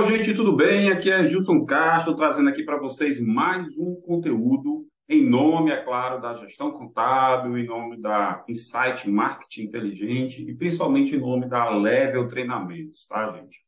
Ô, 0.00 0.02
gente, 0.02 0.32
tudo 0.32 0.56
bem? 0.56 0.88
Aqui 0.88 1.10
é 1.12 1.22
Gilson 1.26 1.62
Castro, 1.66 2.16
trazendo 2.16 2.48
aqui 2.48 2.62
para 2.62 2.78
vocês 2.78 3.20
mais 3.20 3.76
um 3.76 3.96
conteúdo 3.96 4.86
em 5.06 5.28
nome, 5.28 5.70
é 5.72 5.76
claro, 5.76 6.18
da 6.22 6.32
gestão 6.32 6.70
contábil, 6.70 7.58
em 7.58 7.66
nome 7.66 8.00
da 8.00 8.42
Insight 8.48 9.10
Marketing 9.10 9.64
Inteligente 9.64 10.40
e 10.40 10.54
principalmente 10.54 11.14
em 11.14 11.20
nome 11.20 11.46
da 11.46 11.68
Level 11.68 12.26
Treinamentos, 12.28 13.06
tá, 13.06 13.30
gente? 13.32 13.58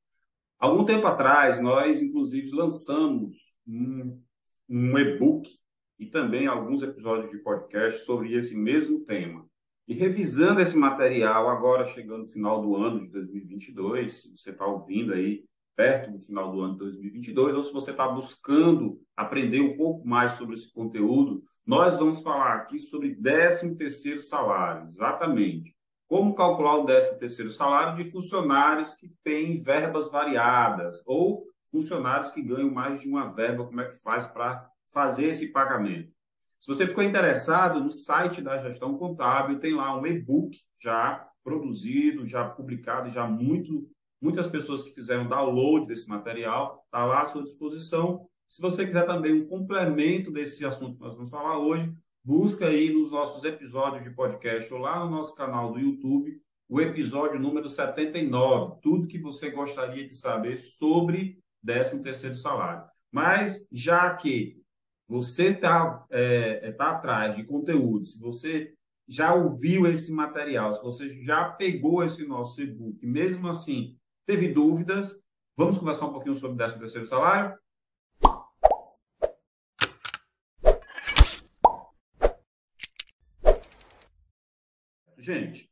Algum 0.59 0.87
tempo 0.87 1.07
atrás, 1.07 1.61
nós, 1.61 2.01
inclusive, 2.01 2.51
lançamos 2.53 3.53
um, 3.69 4.19
um 4.71 4.99
e-book 4.99 5.47
e 5.99 6.07
também 6.07 6.47
alguns 6.47 6.83
episódios 6.83 7.31
de 7.31 7.41
podcast 7.41 8.07
sobre 8.07 8.35
esse 8.35 8.57
mesmo 8.57 9.01
tema. 9.01 9.45
E 9.87 9.93
revisando 9.93 10.63
esse 10.63 10.79
material, 10.79 11.51
agora 11.51 11.85
chegando 11.85 12.23
no 12.23 12.29
final 12.29 12.63
do 12.63 12.75
ano 12.75 13.01
de 13.01 13.09
2022, 13.09 14.15
se 14.15 14.35
você 14.35 14.49
está 14.49 14.65
ouvindo 14.65 15.13
aí 15.13 15.45
perto 15.75 16.11
do 16.11 16.21
final 16.21 16.53
do 16.53 16.61
ano 16.61 16.75
de 16.75 16.81
2022, 16.81 17.55
ou 17.55 17.63
se 17.63 17.73
você 17.73 17.91
está 17.91 18.09
buscando 18.09 19.01
aprender 19.17 19.61
um 19.61 19.77
pouco 19.77 20.07
mais 20.07 20.35
sobre 20.35 20.55
esse 20.55 20.73
conteúdo, 20.73 21.43
nós 21.67 21.99
vamos 21.99 22.23
falar 22.23 22.55
aqui 22.55 22.81
sobre 22.81 23.15
13º 23.17 24.21
salário, 24.21 24.89
exatamente. 24.89 25.75
Como 26.09 26.35
calcular 26.35 26.77
o 26.77 26.87
13º 26.87 27.51
salário 27.51 27.97
de 27.97 28.11
funcionários 28.11 28.95
que 28.95 29.11
têm 29.23 29.63
verbas 29.63 30.11
variadas 30.11 31.03
ou 31.07 31.45
funcionários 31.71 32.31
que 32.31 32.43
ganham 32.43 32.71
mais 32.71 33.01
de 33.01 33.09
uma 33.09 33.33
verba, 33.33 33.65
como 33.65 33.81
é 33.81 33.89
que 33.89 33.97
faz 34.03 34.27
para 34.27 34.69
fazer 34.93 35.29
esse 35.29 35.53
pagamento. 35.53 36.13
Se 36.61 36.69
você 36.69 36.87
ficou 36.87 37.03
interessado, 37.03 37.81
no 37.81 37.91
site 37.91 38.43
da 38.43 38.59
Gestão 38.59 38.97
Contábil 38.99 39.59
tem 39.59 39.75
lá 39.75 39.99
um 39.99 40.07
e-book 40.07 40.57
já 40.79 41.27
produzido, 41.43 42.27
já 42.27 42.49
publicado, 42.49 43.09
já 43.09 43.27
muito 43.27 43.89
Muitas 44.23 44.47
pessoas 44.47 44.85
que 44.85 44.91
fizeram 44.91 45.29
download 45.29 45.85
desse 45.85 46.09
material, 46.09 46.85
está 46.85 47.05
lá 47.05 47.23
à 47.23 47.25
sua 47.25 47.43
disposição. 47.43 48.25
Se 48.47 48.63
você 48.63 48.87
quiser 48.87 49.05
também 49.05 49.33
um 49.35 49.49
complemento 49.49 50.31
desse 50.31 50.65
assunto 50.65 50.95
que 50.97 51.03
nós 51.03 51.17
vamos 51.17 51.31
falar 51.31 51.59
hoje, 51.59 51.93
busca 52.23 52.69
aí 52.69 52.93
nos 52.93 53.11
nossos 53.11 53.43
episódios 53.43 54.05
de 54.05 54.11
podcast 54.11 54.73
ou 54.73 54.79
lá 54.79 55.05
no 55.05 55.11
nosso 55.11 55.35
canal 55.35 55.73
do 55.73 55.81
YouTube, 55.81 56.41
o 56.69 56.81
episódio 56.81 57.41
número 57.41 57.69
79, 57.69 58.79
tudo 58.81 59.09
que 59.09 59.19
você 59.19 59.51
gostaria 59.51 60.07
de 60.07 60.15
saber 60.15 60.57
sobre 60.57 61.41
13º 61.67 62.37
salário. 62.37 62.85
Mas, 63.11 63.67
já 63.73 64.15
que 64.15 64.63
você 65.09 65.49
está 65.49 66.07
é, 66.11 66.61
é, 66.63 66.73
tá 66.73 66.93
atrás 66.93 67.35
de 67.35 67.43
conteúdo, 67.43 68.07
se 68.07 68.21
você 68.21 68.73
já 69.09 69.35
ouviu 69.35 69.87
esse 69.87 70.13
material, 70.13 70.73
se 70.73 70.83
você 70.83 71.11
já 71.11 71.51
pegou 71.51 72.05
esse 72.05 72.25
nosso 72.25 72.63
e-book, 72.63 73.05
mesmo 73.05 73.49
assim 73.49 73.97
Teve 74.25 74.53
dúvidas? 74.53 75.21
Vamos 75.57 75.79
conversar 75.79 76.07
um 76.07 76.13
pouquinho 76.13 76.35
sobre 76.37 76.55
o 76.55 76.57
13 76.57 76.79
terceiro 76.79 77.07
salário? 77.07 77.59
Gente, 85.19 85.71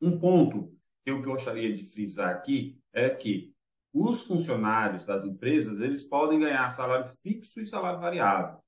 um 0.00 0.18
ponto 0.18 0.74
que 1.04 1.10
eu 1.10 1.22
gostaria 1.22 1.74
de 1.74 1.84
frisar 1.84 2.34
aqui 2.34 2.78
é 2.92 3.08
que 3.10 3.54
os 3.92 4.26
funcionários 4.26 5.04
das 5.04 5.24
empresas, 5.24 5.80
eles 5.80 6.04
podem 6.04 6.40
ganhar 6.40 6.68
salário 6.70 7.06
fixo 7.06 7.60
e 7.60 7.66
salário 7.66 8.00
variável. 8.00 8.62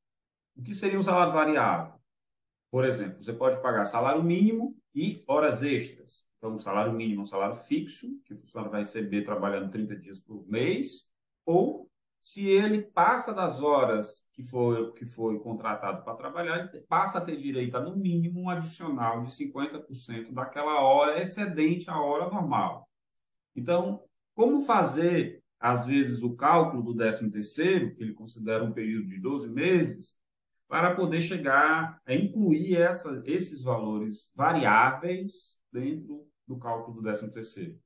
O 0.57 0.63
que 0.63 0.75
seria 0.75 0.99
um 0.99 1.03
salário 1.03 1.33
variável? 1.33 1.99
Por 2.71 2.85
exemplo, 2.85 3.23
você 3.23 3.33
pode 3.33 3.61
pagar 3.63 3.85
salário 3.87 4.23
mínimo 4.23 4.77
e 4.95 5.25
horas 5.27 5.63
extras. 5.63 6.24
Então, 6.45 6.57
o 6.57 6.61
salário 6.61 6.93
mínimo 6.93 7.21
é 7.21 7.23
um 7.23 7.27
salário 7.27 7.55
fixo, 7.55 8.21
que 8.23 8.35
o 8.35 8.37
funcionário 8.37 8.71
vai 8.71 8.83
receber 8.83 9.25
trabalhando 9.25 9.71
30 9.71 9.97
dias 9.97 10.21
por 10.21 10.47
mês, 10.47 11.11
ou 11.47 11.91
se 12.21 12.47
ele 12.47 12.83
passa 12.83 13.33
das 13.33 13.63
horas 13.63 14.29
que 14.31 14.43
foi, 14.43 14.93
que 14.93 15.07
foi 15.07 15.39
contratado 15.39 16.05
para 16.05 16.15
trabalhar, 16.15 16.69
ele 16.71 16.83
passa 16.83 17.17
a 17.17 17.21
ter 17.23 17.39
direito 17.39 17.75
a, 17.79 17.81
no 17.81 17.97
mínimo, 17.97 18.43
um 18.43 18.51
adicional 18.51 19.25
de 19.25 19.33
50% 19.33 20.35
daquela 20.35 20.83
hora 20.83 21.19
excedente 21.19 21.89
à 21.89 21.99
hora 21.99 22.29
normal. 22.29 22.91
Então, 23.57 24.03
como 24.35 24.61
fazer, 24.61 25.43
às 25.59 25.87
vezes, 25.87 26.23
o 26.23 26.37
cálculo 26.37 26.83
do 26.83 26.95
13º, 26.95 27.95
que 27.95 28.03
ele 28.03 28.13
considera 28.13 28.63
um 28.63 28.73
período 28.75 29.07
de 29.07 29.19
12 29.19 29.49
meses, 29.49 30.15
para 30.69 30.95
poder 30.95 31.23
chegar 31.23 32.03
a 32.05 32.15
incluir 32.15 32.77
essa, 32.77 33.23
esses 33.25 33.63
valores 33.63 34.31
variáveis 34.37 35.59
dentro 35.73 36.29
do 36.47 36.59
cálculo 36.59 36.97
do 36.97 37.03
13 37.03 37.33
terceiro. 37.33 37.79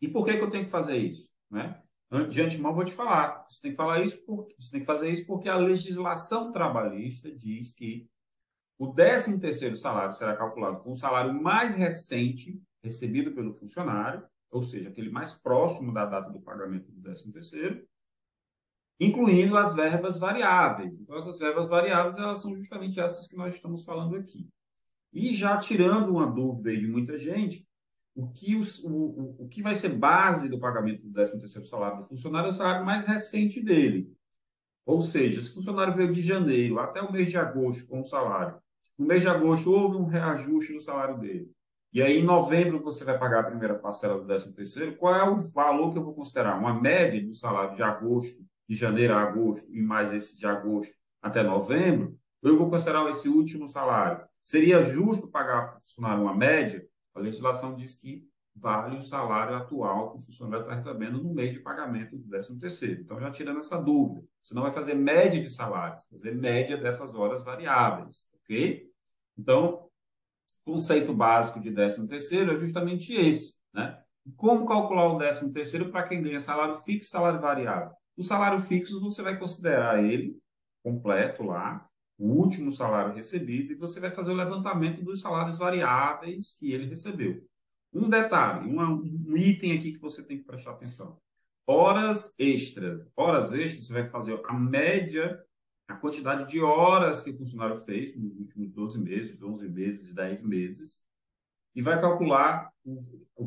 E 0.00 0.08
por 0.08 0.24
que, 0.24 0.36
que 0.36 0.42
eu 0.42 0.50
tenho 0.50 0.64
que 0.64 0.70
fazer 0.70 0.96
isso? 0.96 1.30
Né? 1.50 1.82
De 2.28 2.40
antemão, 2.40 2.74
vou 2.74 2.84
te 2.84 2.92
falar. 2.92 3.44
Você 3.48 3.60
tem 3.62 3.70
que 3.72 3.76
falar 3.76 4.02
isso 4.02 4.24
porque 4.24 4.54
você 4.58 4.70
tem 4.70 4.80
que 4.80 4.86
fazer 4.86 5.10
isso 5.10 5.26
porque 5.26 5.48
a 5.48 5.56
legislação 5.56 6.52
trabalhista 6.52 7.30
diz 7.30 7.72
que 7.72 8.08
o 8.78 8.92
13 8.92 9.40
terceiro 9.40 9.76
salário 9.76 10.12
será 10.12 10.36
calculado 10.36 10.80
com 10.80 10.92
o 10.92 10.96
salário 10.96 11.34
mais 11.34 11.74
recente 11.74 12.62
recebido 12.82 13.32
pelo 13.32 13.52
funcionário, 13.52 14.22
ou 14.50 14.62
seja, 14.62 14.90
aquele 14.90 15.10
mais 15.10 15.34
próximo 15.34 15.92
da 15.92 16.04
data 16.04 16.30
do 16.30 16.40
pagamento 16.40 16.92
do 16.92 17.00
13 17.00 17.32
terceiro, 17.32 17.88
incluindo 19.00 19.56
as 19.56 19.74
verbas 19.74 20.18
variáveis. 20.18 21.00
Então, 21.00 21.16
essas 21.16 21.38
verbas 21.38 21.68
variáveis 21.68 22.18
elas 22.18 22.40
são 22.40 22.54
justamente 22.54 23.00
essas 23.00 23.26
que 23.26 23.36
nós 23.36 23.54
estamos 23.54 23.82
falando 23.82 24.16
aqui. 24.16 24.48
E 25.12 25.34
já 25.34 25.56
tirando 25.56 26.10
uma 26.10 26.26
dúvida 26.26 26.76
de 26.76 26.86
muita 26.86 27.16
gente, 27.18 27.66
o 28.14 28.28
que, 28.28 28.58
o, 28.82 29.44
o 29.44 29.48
que 29.48 29.62
vai 29.62 29.74
ser 29.74 29.90
base 29.90 30.48
do 30.48 30.58
pagamento 30.58 31.02
do 31.02 31.12
13º 31.12 31.64
salário 31.64 31.98
do 31.98 32.08
funcionário 32.08 32.48
é 32.48 32.50
o 32.50 32.54
salário 32.54 32.84
mais 32.84 33.04
recente 33.04 33.62
dele. 33.62 34.10
Ou 34.86 35.02
seja, 35.02 35.42
se 35.42 35.50
o 35.50 35.54
funcionário 35.54 35.94
veio 35.94 36.12
de 36.12 36.22
janeiro 36.22 36.78
até 36.78 37.02
o 37.02 37.12
mês 37.12 37.28
de 37.28 37.36
agosto 37.36 37.88
com 37.88 38.00
o 38.00 38.04
salário, 38.04 38.58
no 38.96 39.06
mês 39.06 39.22
de 39.22 39.28
agosto 39.28 39.70
houve 39.70 39.96
um 39.96 40.06
reajuste 40.06 40.72
no 40.72 40.80
salário 40.80 41.18
dele, 41.18 41.50
e 41.92 42.00
aí 42.00 42.18
em 42.18 42.24
novembro 42.24 42.82
você 42.82 43.04
vai 43.04 43.18
pagar 43.18 43.40
a 43.40 43.44
primeira 43.50 43.74
parcela 43.74 44.18
do 44.18 44.26
13º, 44.26 44.96
qual 44.96 45.14
é 45.14 45.28
o 45.28 45.38
valor 45.38 45.92
que 45.92 45.98
eu 45.98 46.04
vou 46.04 46.14
considerar? 46.14 46.58
Uma 46.58 46.78
média 46.78 47.22
do 47.24 47.34
salário 47.34 47.74
de 47.74 47.82
agosto, 47.82 48.44
de 48.68 48.76
janeiro 48.76 49.14
a 49.14 49.22
agosto, 49.22 49.66
e 49.70 49.80
mais 49.80 50.12
esse 50.12 50.38
de 50.38 50.46
agosto 50.46 50.94
até 51.20 51.42
novembro, 51.42 52.08
eu 52.42 52.56
vou 52.56 52.70
considerar 52.70 53.08
esse 53.10 53.28
último 53.28 53.66
salário. 53.66 54.26
Seria 54.46 54.80
justo 54.80 55.28
pagar 55.28 55.70
para 55.70 55.78
o 55.78 55.80
funcionário 55.80 56.22
uma 56.22 56.32
média? 56.32 56.86
A 57.16 57.18
legislação 57.18 57.74
diz 57.74 57.98
que 57.98 58.24
vale 58.54 58.96
o 58.96 59.02
salário 59.02 59.56
atual 59.56 60.12
que 60.12 60.18
o 60.18 60.20
funcionário 60.20 60.62
está 60.62 60.72
recebendo 60.72 61.20
no 61.20 61.34
mês 61.34 61.52
de 61.52 61.58
pagamento 61.58 62.16
do 62.16 62.28
13 62.28 62.56
terceiro. 62.56 63.00
Então, 63.00 63.18
já 63.18 63.28
tirando 63.28 63.58
essa 63.58 63.76
dúvida, 63.76 64.24
você 64.40 64.54
não 64.54 64.62
vai 64.62 64.70
fazer 64.70 64.94
média 64.94 65.42
de 65.42 65.50
salários, 65.50 66.00
fazer 66.08 66.32
média 66.32 66.76
dessas 66.76 67.12
horas 67.16 67.44
variáveis, 67.44 68.30
ok? 68.40 68.88
Então, 69.36 69.90
o 70.64 70.74
conceito 70.74 71.12
básico 71.12 71.60
de 71.60 71.72
13 71.72 72.06
terceiro 72.06 72.52
é 72.52 72.54
justamente 72.54 73.14
esse, 73.14 73.56
né? 73.74 74.00
Como 74.36 74.64
calcular 74.64 75.08
o 75.08 75.18
13 75.18 75.50
terceiro 75.50 75.90
para 75.90 76.06
quem 76.06 76.22
ganha 76.22 76.38
salário 76.38 76.76
fixo 76.76 77.08
e 77.08 77.10
salário 77.10 77.40
variável? 77.40 77.90
O 78.16 78.22
salário 78.22 78.60
fixo 78.60 79.00
você 79.00 79.22
vai 79.22 79.36
considerar 79.36 80.04
ele 80.04 80.38
completo 80.84 81.42
lá, 81.42 81.84
o 82.18 82.28
último 82.28 82.70
salário 82.72 83.14
recebido 83.14 83.72
e 83.72 83.76
você 83.76 84.00
vai 84.00 84.10
fazer 84.10 84.30
o 84.30 84.36
levantamento 84.36 85.02
dos 85.02 85.20
salários 85.20 85.58
variáveis 85.58 86.56
que 86.58 86.72
ele 86.72 86.86
recebeu. 86.86 87.46
Um 87.92 88.08
detalhe, 88.08 88.68
um 88.68 89.36
item 89.36 89.76
aqui 89.76 89.92
que 89.92 89.98
você 89.98 90.22
tem 90.22 90.38
que 90.38 90.44
prestar 90.44 90.72
atenção. 90.72 91.18
Horas 91.66 92.34
extras. 92.38 93.06
Horas 93.16 93.52
extras, 93.52 93.86
você 93.86 93.92
vai 93.92 94.08
fazer 94.08 94.40
a 94.46 94.54
média, 94.54 95.42
a 95.88 95.94
quantidade 95.94 96.50
de 96.50 96.60
horas 96.60 97.22
que 97.22 97.30
o 97.30 97.36
funcionário 97.36 97.76
fez 97.78 98.16
nos 98.16 98.36
últimos 98.38 98.72
12 98.72 99.00
meses, 99.00 99.42
11 99.42 99.68
meses, 99.68 100.14
10 100.14 100.42
meses, 100.42 101.04
e 101.74 101.82
vai 101.82 102.00
calcular 102.00 102.72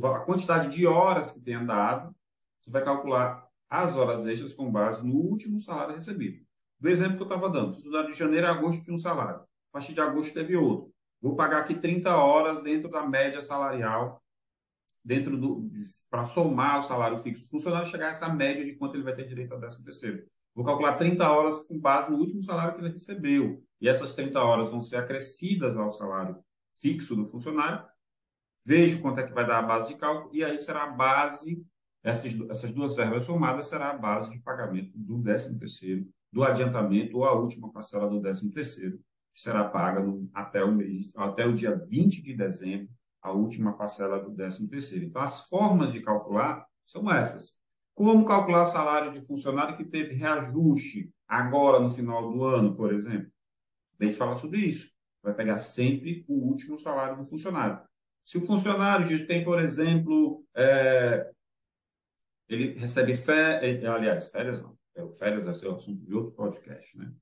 a 0.03 0.19
quantidade 0.19 0.75
de 0.75 0.85
horas 0.85 1.31
que 1.31 1.41
tem 1.41 1.55
andado. 1.55 2.15
Você 2.59 2.69
vai 2.69 2.83
calcular 2.83 3.47
as 3.69 3.95
horas 3.95 4.25
extras 4.25 4.53
com 4.53 4.71
base 4.71 5.05
no 5.05 5.15
último 5.15 5.59
salário 5.59 5.95
recebido. 5.95 6.48
Do 6.79 6.89
exemplo 6.89 7.17
que 7.17 7.23
eu 7.23 7.27
estava 7.27 7.49
dando, 7.49 7.73
funcionário 7.73 8.11
de 8.11 8.17
janeiro 8.17 8.47
a 8.47 8.51
agosto 8.51 8.85
tinha 8.85 8.95
um 8.95 8.99
salário, 8.99 9.41
a 9.41 9.71
partir 9.73 9.93
de 9.93 9.99
agosto 9.99 10.33
teve 10.33 10.55
outro. 10.55 10.93
Vou 11.21 11.35
pagar 11.35 11.59
aqui 11.59 11.75
30 11.75 12.15
horas 12.15 12.61
dentro 12.63 12.89
da 12.89 13.05
média 13.05 13.41
salarial, 13.41 14.23
dentro 15.03 15.37
do 15.37 15.69
para 16.09 16.25
somar 16.25 16.79
o 16.79 16.81
salário 16.81 17.17
fixo 17.17 17.43
do 17.43 17.49
funcionário 17.49 17.87
chegar 17.87 18.07
a 18.07 18.09
essa 18.11 18.29
média 18.29 18.63
de 18.63 18.75
quanto 18.75 18.95
ele 18.95 19.03
vai 19.03 19.13
ter 19.13 19.27
direito 19.27 19.53
a 19.53 19.57
13 19.57 19.83
terceiro. 19.83 20.25
Vou 20.55 20.65
calcular 20.65 20.95
30 20.95 21.29
horas 21.29 21.59
com 21.67 21.77
base 21.77 22.09
no 22.09 22.17
último 22.17 22.43
salário 22.43 22.75
que 22.75 22.81
ele 22.81 22.93
recebeu. 22.93 23.61
E 23.81 23.87
essas 23.87 24.15
30 24.15 24.39
horas 24.39 24.71
vão 24.71 24.79
ser 24.79 24.97
acrescidas 24.97 25.75
ao 25.75 25.91
salário 25.91 26.37
fixo 26.75 27.15
do 27.15 27.25
funcionário. 27.25 27.85
Vejo 28.65 29.01
quanto 29.01 29.19
é 29.19 29.27
que 29.27 29.33
vai 29.33 29.45
dar 29.45 29.59
a 29.59 29.63
base 29.63 29.89
de 29.89 29.99
cálculo 29.99 30.33
e 30.33 30.43
aí 30.43 30.59
será 30.59 30.83
a 30.83 30.91
base, 30.91 31.65
essas, 32.03 32.33
essas 32.49 32.73
duas 32.73 32.95
verbas 32.95 33.25
somadas 33.25 33.67
será 33.67 33.89
a 33.89 33.97
base 33.97 34.29
de 34.29 34.39
pagamento 34.39 34.91
do 34.95 35.21
13 35.21 35.59
terceiro 35.59 36.07
do 36.31 36.43
adiantamento 36.43 37.17
ou 37.17 37.25
a 37.25 37.33
última 37.33 37.71
parcela 37.71 38.09
do 38.09 38.21
13º, 38.21 38.99
que 39.33 39.41
será 39.41 39.63
paga 39.67 39.99
no, 39.99 40.29
até, 40.33 40.63
o 40.63 40.71
mês, 40.71 41.11
até 41.15 41.45
o 41.45 41.55
dia 41.55 41.75
20 41.75 42.21
de 42.21 42.35
dezembro, 42.35 42.89
a 43.21 43.31
última 43.31 43.73
parcela 43.73 44.19
do 44.19 44.31
13º. 44.31 45.03
Então, 45.03 45.21
as 45.21 45.47
formas 45.47 45.91
de 45.91 46.01
calcular 46.01 46.65
são 46.85 47.11
essas. 47.11 47.59
Como 47.93 48.25
calcular 48.25 48.65
salário 48.65 49.11
de 49.11 49.21
funcionário 49.21 49.75
que 49.75 49.83
teve 49.83 50.13
reajuste 50.13 51.11
agora 51.27 51.79
no 51.79 51.91
final 51.91 52.31
do 52.31 52.43
ano, 52.43 52.75
por 52.75 52.93
exemplo? 52.93 53.29
A 53.99 54.05
gente 54.05 54.15
fala 54.15 54.37
sobre 54.37 54.59
isso. 54.59 54.89
Vai 55.21 55.33
pegar 55.33 55.57
sempre 55.57 56.23
o 56.27 56.47
último 56.47 56.79
salário 56.79 57.17
do 57.17 57.25
funcionário. 57.25 57.81
Se 58.23 58.37
o 58.37 58.41
funcionário 58.41 59.27
tem, 59.27 59.43
por 59.43 59.59
exemplo, 59.59 60.45
é, 60.55 61.29
ele 62.47 62.79
recebe 62.79 63.15
férias, 63.15 63.83
aliás, 63.83 64.31
férias 64.31 64.61
não, 64.61 64.78
é, 64.99 65.13
férias 65.13 65.45
vai 65.45 65.55
ser 65.55 65.67
o 65.67 65.75
assunto 65.75 66.03
de 66.03 66.13
outro 66.13 66.31
podcast, 66.31 66.97
né? 66.97 67.13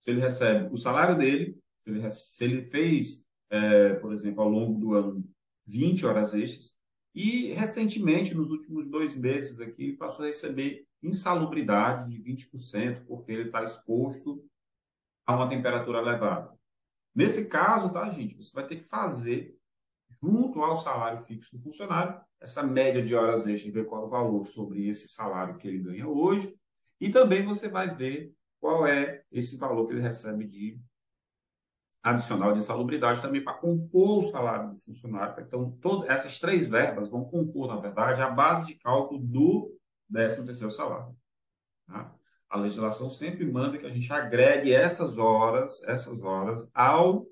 Se 0.00 0.10
ele 0.10 0.20
recebe 0.20 0.72
o 0.72 0.76
salário 0.76 1.16
dele, 1.16 1.58
se 1.82 1.90
ele, 1.90 2.10
se 2.10 2.44
ele 2.44 2.62
fez, 2.62 3.26
é, 3.50 3.94
por 3.94 4.12
exemplo, 4.12 4.42
ao 4.42 4.48
longo 4.48 4.78
do 4.78 4.94
ano 4.94 5.24
20 5.66 6.06
horas 6.06 6.34
extras, 6.34 6.76
e 7.14 7.52
recentemente, 7.52 8.34
nos 8.34 8.50
últimos 8.50 8.90
dois 8.90 9.14
meses 9.14 9.60
aqui, 9.60 9.92
passou 9.92 10.24
a 10.24 10.28
receber 10.28 10.86
insalubridade 11.02 12.10
de 12.10 12.22
20%, 12.22 13.04
porque 13.06 13.32
ele 13.32 13.44
está 13.44 13.62
exposto 13.62 14.44
a 15.26 15.36
uma 15.36 15.48
temperatura 15.48 15.98
elevada. 15.98 16.52
Nesse 17.14 17.48
caso, 17.48 17.92
tá, 17.92 18.08
gente, 18.08 18.34
você 18.34 18.52
vai 18.54 18.66
ter 18.66 18.76
que 18.76 18.84
fazer, 18.84 19.54
junto 20.22 20.62
ao 20.62 20.76
salário 20.76 21.22
fixo 21.22 21.56
do 21.56 21.62
funcionário, 21.62 22.18
essa 22.40 22.62
média 22.62 23.02
de 23.02 23.14
horas 23.14 23.46
extras, 23.46 23.72
ver 23.72 23.86
qual 23.86 24.02
é 24.02 24.06
o 24.06 24.10
valor 24.10 24.46
sobre 24.46 24.88
esse 24.88 25.08
salário 25.08 25.58
que 25.58 25.68
ele 25.68 25.78
ganha 25.78 26.08
hoje, 26.08 26.56
e 27.02 27.10
também 27.10 27.44
você 27.44 27.68
vai 27.68 27.92
ver 27.92 28.32
qual 28.60 28.86
é 28.86 29.24
esse 29.32 29.58
valor 29.58 29.88
que 29.88 29.92
ele 29.92 30.00
recebe 30.00 30.46
de 30.46 30.80
adicional 32.00 32.52
de 32.52 32.60
insalubridade 32.60 33.20
também 33.20 33.42
para 33.42 33.58
compor 33.58 34.20
o 34.20 34.30
salário 34.30 34.70
do 34.70 34.78
funcionário. 34.78 35.44
Então, 35.44 35.72
todas 35.80 36.08
essas 36.08 36.38
três 36.38 36.68
verbas 36.68 37.08
vão 37.08 37.24
compor, 37.24 37.66
na 37.66 37.80
verdade, 37.80 38.22
a 38.22 38.30
base 38.30 38.66
de 38.66 38.76
cálculo 38.76 39.20
do 39.20 39.76
13 40.12 40.46
terceiro 40.46 40.72
salário. 40.72 41.16
Tá? 41.88 42.14
A 42.48 42.56
legislação 42.56 43.10
sempre 43.10 43.50
manda 43.50 43.78
que 43.78 43.86
a 43.86 43.90
gente 43.90 44.12
agregue 44.12 44.72
essas 44.72 45.18
horas, 45.18 45.82
essas 45.88 46.22
horas 46.22 46.68
ao, 46.72 47.26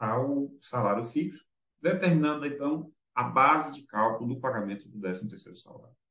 ao 0.00 0.50
salário 0.60 1.04
fixo, 1.04 1.46
determinando, 1.80 2.44
então, 2.46 2.92
a 3.14 3.22
base 3.22 3.74
de 3.74 3.86
cálculo 3.86 4.34
do 4.34 4.40
pagamento 4.40 4.88
do 4.88 4.98
13 4.98 5.28
terceiro 5.28 5.56
salário. 5.56 6.01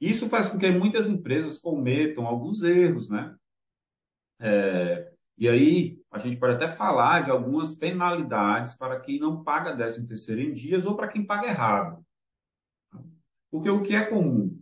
Isso 0.00 0.28
faz 0.28 0.48
com 0.48 0.58
que 0.58 0.70
muitas 0.70 1.08
empresas 1.08 1.58
cometam 1.58 2.26
alguns 2.26 2.62
erros, 2.62 3.10
né? 3.10 3.36
É, 4.40 5.12
e 5.36 5.48
aí, 5.48 6.00
a 6.10 6.18
gente 6.18 6.38
pode 6.38 6.54
até 6.54 6.66
falar 6.66 7.22
de 7.22 7.30
algumas 7.30 7.74
penalidades 7.74 8.76
para 8.76 9.00
quem 9.00 9.18
não 9.18 9.44
paga 9.44 9.74
13 9.74 10.06
terceiro 10.06 10.40
em 10.40 10.52
dias 10.52 10.86
ou 10.86 10.96
para 10.96 11.08
quem 11.08 11.24
paga 11.24 11.46
errado. 11.46 12.04
Porque 13.50 13.68
o 13.68 13.82
que 13.82 13.94
é 13.94 14.04
comum 14.04 14.60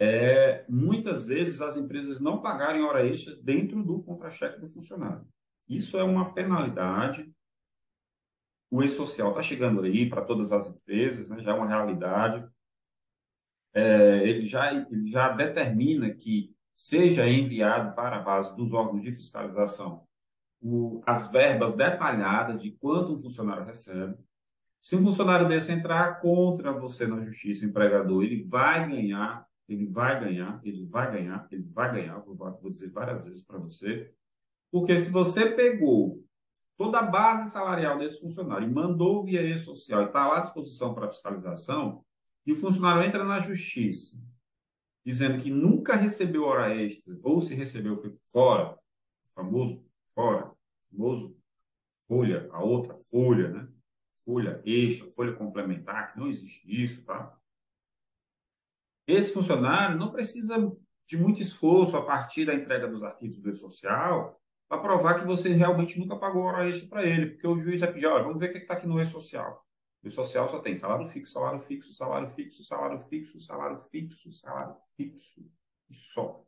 é, 0.00 0.64
muitas 0.68 1.26
vezes, 1.26 1.60
as 1.60 1.76
empresas 1.76 2.20
não 2.20 2.40
pagarem 2.40 2.82
hora 2.82 3.04
extra 3.04 3.34
dentro 3.42 3.82
do 3.82 4.00
contra-cheque 4.02 4.60
do 4.60 4.68
funcionário. 4.68 5.26
Isso 5.68 5.98
é 5.98 6.04
uma 6.04 6.32
penalidade. 6.32 7.30
O 8.70 8.82
e-social 8.82 9.30
está 9.30 9.42
chegando 9.42 9.82
aí 9.82 10.08
para 10.08 10.24
todas 10.24 10.52
as 10.52 10.66
empresas, 10.68 11.28
né? 11.28 11.42
já 11.42 11.50
é 11.50 11.54
uma 11.54 11.66
realidade. 11.66 12.48
É, 13.78 14.28
ele, 14.28 14.44
já, 14.44 14.70
já 15.10 15.28
determina 15.28 16.10
que 16.10 16.52
seja 16.74 17.28
enviado 17.28 17.94
para 17.94 18.16
a 18.16 18.22
base 18.22 18.56
dos 18.56 18.72
órgãos 18.72 19.02
de 19.02 19.12
fiscalização 19.12 20.06
o, 20.60 21.00
as 21.06 21.30
verbas 21.30 21.76
detalhadas 21.76 22.60
de 22.60 22.72
quanto 22.72 23.12
um 23.12 23.18
funcionário 23.18 23.64
recebe. 23.64 24.16
Se 24.82 24.96
um 24.96 25.02
funcionário 25.02 25.48
desse 25.48 25.72
entrar 25.72 26.20
contra 26.20 26.72
você 26.72 27.06
na 27.06 27.20
justiça, 27.20 27.64
empregador, 27.64 28.24
ele 28.24 28.42
vai 28.42 28.88
ganhar, 28.88 29.46
ele 29.68 29.86
vai 29.86 30.18
ganhar, 30.18 30.60
ele 30.64 30.86
vai 30.86 31.12
ganhar, 31.12 31.46
ele 31.52 31.68
vai 31.72 31.92
ganhar, 31.92 32.18
vou, 32.18 32.34
vou 32.36 32.70
dizer 32.70 32.90
várias 32.90 33.26
vezes 33.26 33.44
para 33.44 33.58
você, 33.58 34.12
porque 34.72 34.98
se 34.98 35.12
você 35.12 35.50
pegou 35.50 36.24
toda 36.76 36.98
a 36.98 37.02
base 37.02 37.50
salarial 37.50 37.98
desse 37.98 38.20
funcionário 38.20 38.68
e 38.68 38.72
mandou 38.72 39.22
via 39.24 39.42
e-social 39.42 40.02
e 40.02 40.06
está 40.06 40.26
lá 40.26 40.38
à 40.38 40.42
disposição 40.42 40.94
para 40.94 41.08
fiscalização, 41.08 42.04
e 42.48 42.52
o 42.52 42.56
funcionário 42.56 43.02
entra 43.06 43.24
na 43.24 43.40
justiça 43.40 44.18
dizendo 45.04 45.42
que 45.42 45.50
nunca 45.50 45.94
recebeu 45.94 46.44
hora 46.44 46.74
extra, 46.74 47.14
ou 47.22 47.42
se 47.42 47.54
recebeu 47.54 48.00
foi 48.00 48.16
fora, 48.24 48.74
famoso 49.34 49.86
fora, 50.14 50.50
famoso 50.90 51.36
folha, 52.06 52.48
a 52.50 52.64
outra 52.64 52.96
folha, 53.10 53.50
né? 53.50 53.68
Folha 54.24 54.62
extra, 54.64 55.10
folha 55.10 55.34
complementar, 55.34 56.12
que 56.12 56.18
não 56.18 56.28
existe 56.28 56.66
isso, 56.70 57.04
tá? 57.04 57.38
Esse 59.06 59.34
funcionário 59.34 59.98
não 59.98 60.10
precisa 60.10 60.56
de 61.06 61.18
muito 61.18 61.42
esforço 61.42 61.98
a 61.98 62.04
partir 62.04 62.46
da 62.46 62.54
entrega 62.54 62.88
dos 62.88 63.02
arquivos 63.02 63.38
do 63.40 63.50
e-social 63.50 64.40
para 64.66 64.80
provar 64.80 65.20
que 65.20 65.26
você 65.26 65.50
realmente 65.50 65.98
nunca 65.98 66.16
pagou 66.16 66.44
hora 66.44 66.66
extra 66.66 66.88
para 66.88 67.04
ele, 67.04 67.32
porque 67.32 67.46
o 67.46 67.58
juiz 67.58 67.80
vai 67.80 67.92
pedir, 67.92 68.06
olha, 68.06 68.24
vamos 68.24 68.38
ver 68.38 68.48
o 68.48 68.52
que 68.52 68.58
está 68.58 68.72
aqui 68.72 68.86
no 68.86 68.98
e-social. 68.98 69.67
O 70.02 70.10
social 70.10 70.48
só 70.48 70.60
tem 70.60 70.76
salário 70.76 71.06
fixo, 71.06 71.32
salário 71.32 71.60
fixo, 71.60 71.92
salário 71.92 72.30
fixo, 72.30 72.64
salário 72.64 73.00
fixo, 73.00 73.40
salário 73.40 73.82
fixo, 73.90 74.32
salário 74.32 74.76
fixo 74.96 75.44
e 75.90 75.94
só. 75.94 76.44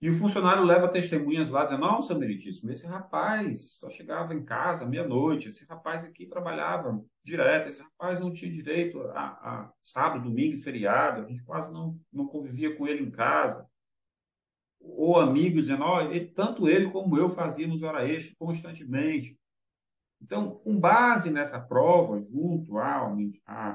E 0.00 0.10
o 0.10 0.14
funcionário 0.14 0.62
leva 0.62 0.88
testemunhas 0.88 1.50
lá 1.50 1.64
dizendo: 1.64 1.80
Nossa, 1.80 2.14
meritíssimo, 2.14 2.70
esse 2.70 2.86
rapaz 2.86 3.78
só 3.78 3.88
chegava 3.88 4.34
em 4.34 4.44
casa 4.44 4.86
meia-noite, 4.86 5.48
esse 5.48 5.64
rapaz 5.64 6.04
aqui 6.04 6.26
trabalhava 6.26 7.02
direto, 7.24 7.68
esse 7.68 7.82
rapaz 7.82 8.20
não 8.20 8.32
tinha 8.32 8.52
direito 8.52 9.00
a, 9.08 9.24
a 9.24 9.72
sábado, 9.82 10.28
domingo 10.28 10.58
feriado, 10.58 11.22
a 11.22 11.28
gente 11.28 11.42
quase 11.42 11.72
não, 11.72 11.98
não 12.12 12.26
convivia 12.26 12.76
com 12.76 12.86
ele 12.86 13.02
em 13.02 13.10
casa. 13.10 13.66
Ou 14.80 15.18
amigos 15.18 15.62
dizendo: 15.62 15.84
oh, 15.84 16.00
ele, 16.00 16.26
tanto 16.26 16.68
ele 16.68 16.90
como 16.90 17.16
eu 17.18 17.30
fazíamos 17.30 17.82
hora 17.82 18.06
extra 18.06 18.34
constantemente. 18.38 19.38
Então, 20.20 20.50
com 20.50 20.78
base 20.78 21.30
nessa 21.30 21.60
prova, 21.60 22.20
junto 22.20 22.78
à, 22.78 23.06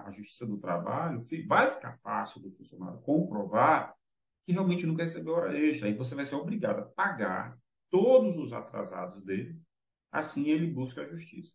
à 0.06 0.12
Justiça 0.12 0.46
do 0.46 0.58
Trabalho, 0.58 1.24
vai 1.48 1.70
ficar 1.70 1.98
fácil 2.00 2.42
do 2.42 2.52
funcionário 2.52 3.00
comprovar 3.02 3.96
que 4.46 4.52
realmente 4.52 4.86
nunca 4.86 5.04
recebeu 5.04 5.34
hora 5.34 5.58
extra. 5.58 5.88
Aí 5.88 5.94
você 5.94 6.16
vai 6.16 6.26
ser 6.26 6.36
obrigado 6.36 6.80
a 6.80 6.86
pagar 6.86 7.58
todos 7.90 8.38
os 8.38 8.54
atrasados 8.54 9.24
dele, 9.24 9.60
assim 10.12 10.50
ele 10.50 10.68
busca 10.68 11.02
a 11.02 11.08
justiça. 11.08 11.54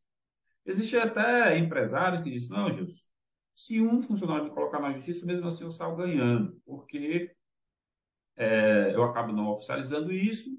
Existem 0.65 1.01
até 1.01 1.57
empresários 1.59 2.23
que 2.23 2.31
dizem, 2.31 2.51
não, 2.51 2.71
Gilson, 2.71 3.07
se 3.55 3.81
um 3.81 4.03
funcionário 4.03 4.45
me 4.45 4.51
colocar 4.51 4.81
na 4.81 4.93
justiça, 4.93 5.25
mesmo 5.25 5.47
assim 5.49 5.65
eu 5.65 5.71
saio 5.71 5.97
ganhando, 5.97 6.61
porque 6.65 7.35
é, 8.37 8.95
eu 8.95 9.03
acabo 9.03 9.33
não 9.33 9.49
oficializando 9.49 10.13
isso, 10.13 10.51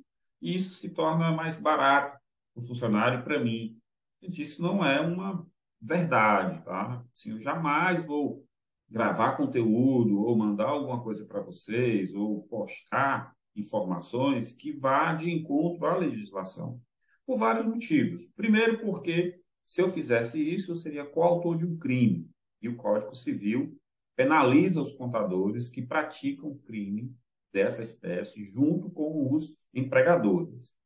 e 0.42 0.56
isso 0.56 0.76
se 0.76 0.90
torna 0.90 1.32
mais 1.32 1.60
barato 1.60 2.18
o 2.56 2.62
funcionário 2.62 3.24
para 3.24 3.40
mim. 3.40 3.80
Isso 4.22 4.62
não 4.62 4.86
é 4.86 5.00
uma 5.00 5.46
verdade, 5.82 6.64
tá? 6.64 7.04
Assim, 7.12 7.32
eu 7.32 7.42
jamais 7.42 8.06
vou 8.06 8.46
gravar 8.90 9.38
conteúdo 9.38 10.22
ou 10.22 10.38
mandar 10.38 10.70
alguma 10.70 11.02
coisa 11.02 11.26
para 11.26 11.42
vocês 11.42 12.14
ou 12.14 12.44
postar 12.44 13.34
informações 13.56 14.54
que 14.54 14.72
vá 14.72 15.14
de 15.14 15.32
encontro 15.32 15.86
à 15.86 15.98
legislação, 15.98 16.80
por 17.26 17.38
vários 17.38 17.66
motivos. 17.66 18.26
Primeiro, 18.36 18.80
porque 18.80 19.40
se 19.66 19.82
eu 19.82 19.90
fizesse 19.90 20.42
isso, 20.42 20.72
eu 20.72 20.76
seria 20.76 21.06
coautor 21.06 21.58
de 21.58 21.66
um 21.66 21.78
crime, 21.78 22.30
e 22.62 22.70
o 22.70 22.78
Código 22.78 23.16
Civil 23.16 23.78
penaliza 24.16 24.82
os 24.82 24.94
contadores 24.94 25.70
que 25.70 25.82
praticam 25.82 26.58
crime 26.66 27.14
dessa 27.52 27.84
espécie 27.84 28.46
junto 28.46 28.90
com 28.90 29.34
os 29.34 29.56
empregadores. 29.74 30.77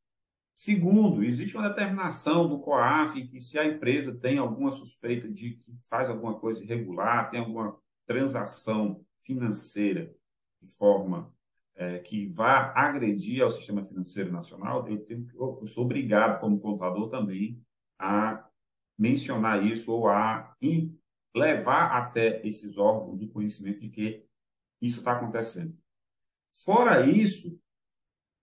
Segundo, 0.64 1.24
existe 1.24 1.58
uma 1.58 1.70
determinação 1.70 2.48
do 2.48 2.60
COAF 2.60 3.26
que 3.26 3.42
se 3.42 3.58
a 3.58 3.66
empresa 3.66 4.16
tem 4.16 4.38
alguma 4.38 4.72
suspeita 4.72 5.28
de 5.28 5.56
que 5.56 5.76
faz 5.90 6.08
alguma 6.08 6.40
coisa 6.40 6.64
irregular, 6.64 7.32
tem 7.32 7.40
alguma 7.40 7.76
transação 8.06 9.04
financeira 9.20 10.16
de 10.62 10.70
forma 10.70 11.34
é, 11.74 11.98
que 11.98 12.28
vá 12.28 12.72
agredir 12.76 13.42
ao 13.42 13.50
sistema 13.50 13.82
financeiro 13.82 14.32
nacional, 14.32 14.88
eu, 14.88 15.04
tenho, 15.04 15.28
eu 15.34 15.66
sou 15.66 15.84
obrigado, 15.84 16.40
como 16.40 16.60
contador, 16.60 17.10
também 17.10 17.60
a 17.98 18.48
mencionar 18.96 19.66
isso 19.66 19.92
ou 19.92 20.10
a 20.10 20.56
levar 21.36 21.98
até 21.98 22.46
esses 22.46 22.78
órgãos 22.78 23.20
o 23.20 23.32
conhecimento 23.32 23.80
de 23.80 23.90
que 23.90 24.28
isso 24.80 25.00
está 25.00 25.14
acontecendo. 25.14 25.76
Fora 26.52 27.04
isso, 27.04 27.60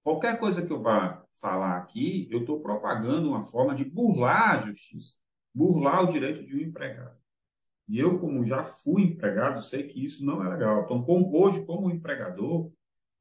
qualquer 0.03 0.41
coisa 0.41 0.67
que 0.67 0.73
eu 0.73 0.83
vá 0.83 1.25
falar 1.41 1.79
aqui, 1.79 2.29
eu 2.31 2.41
estou 2.41 2.61
propagando 2.61 3.29
uma 3.29 3.43
forma 3.43 3.75
de 3.75 3.85
burlar 3.85 4.57
a 4.57 4.59
justiça, 4.59 5.15
burlar 5.55 6.05
o 6.05 6.09
direito 6.09 6.45
de 6.45 6.57
um 6.57 6.61
empregado. 6.61 7.17
E 7.89 7.99
eu, 7.99 8.19
como 8.19 8.45
já 8.45 8.63
fui 8.63 9.03
empregado, 9.03 9.63
sei 9.63 9.85
que 9.85 10.05
isso 10.05 10.25
não 10.25 10.45
é 10.45 10.49
legal. 10.49 10.85
Então, 10.85 11.03
como, 11.03 11.35
hoje, 11.35 11.65
como 11.65 11.91
empregador 11.91 12.71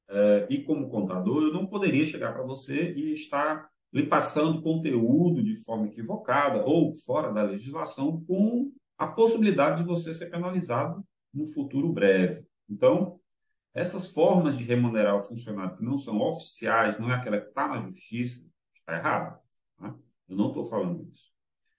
eh, 0.09 0.47
e 0.49 0.63
como 0.63 0.89
contador, 0.89 1.43
eu 1.43 1.53
não 1.53 1.65
poderia 1.65 2.05
chegar 2.05 2.33
para 2.33 2.43
você 2.43 2.93
e 2.93 3.13
estar 3.13 3.69
lhe 3.93 4.05
passando 4.05 4.61
conteúdo 4.61 5.41
de 5.41 5.55
forma 5.63 5.87
equivocada 5.87 6.65
ou 6.65 6.93
fora 6.93 7.31
da 7.31 7.43
legislação 7.43 8.21
com 8.25 8.71
a 8.97 9.07
possibilidade 9.07 9.81
de 9.81 9.87
você 9.87 10.13
ser 10.13 10.29
penalizado 10.29 11.01
no 11.33 11.47
futuro 11.47 11.93
breve. 11.93 12.45
Então, 12.69 13.19
essas 13.77 14.07
formas 14.07 14.57
de 14.57 14.63
remunerar 14.63 15.15
o 15.15 15.21
funcionário 15.21 15.77
que 15.77 15.83
não 15.83 15.99
são 15.99 16.19
oficiais, 16.19 16.97
não 16.97 17.11
é 17.11 17.13
aquela 17.13 17.39
que 17.39 17.49
está 17.49 17.67
na 17.67 17.79
justiça, 17.79 18.43
está 18.73 18.97
errado. 18.97 19.39
Né? 19.79 19.93
Eu 20.27 20.35
não 20.35 20.47
estou 20.47 20.65
falando 20.65 21.07
isso. 21.13 21.31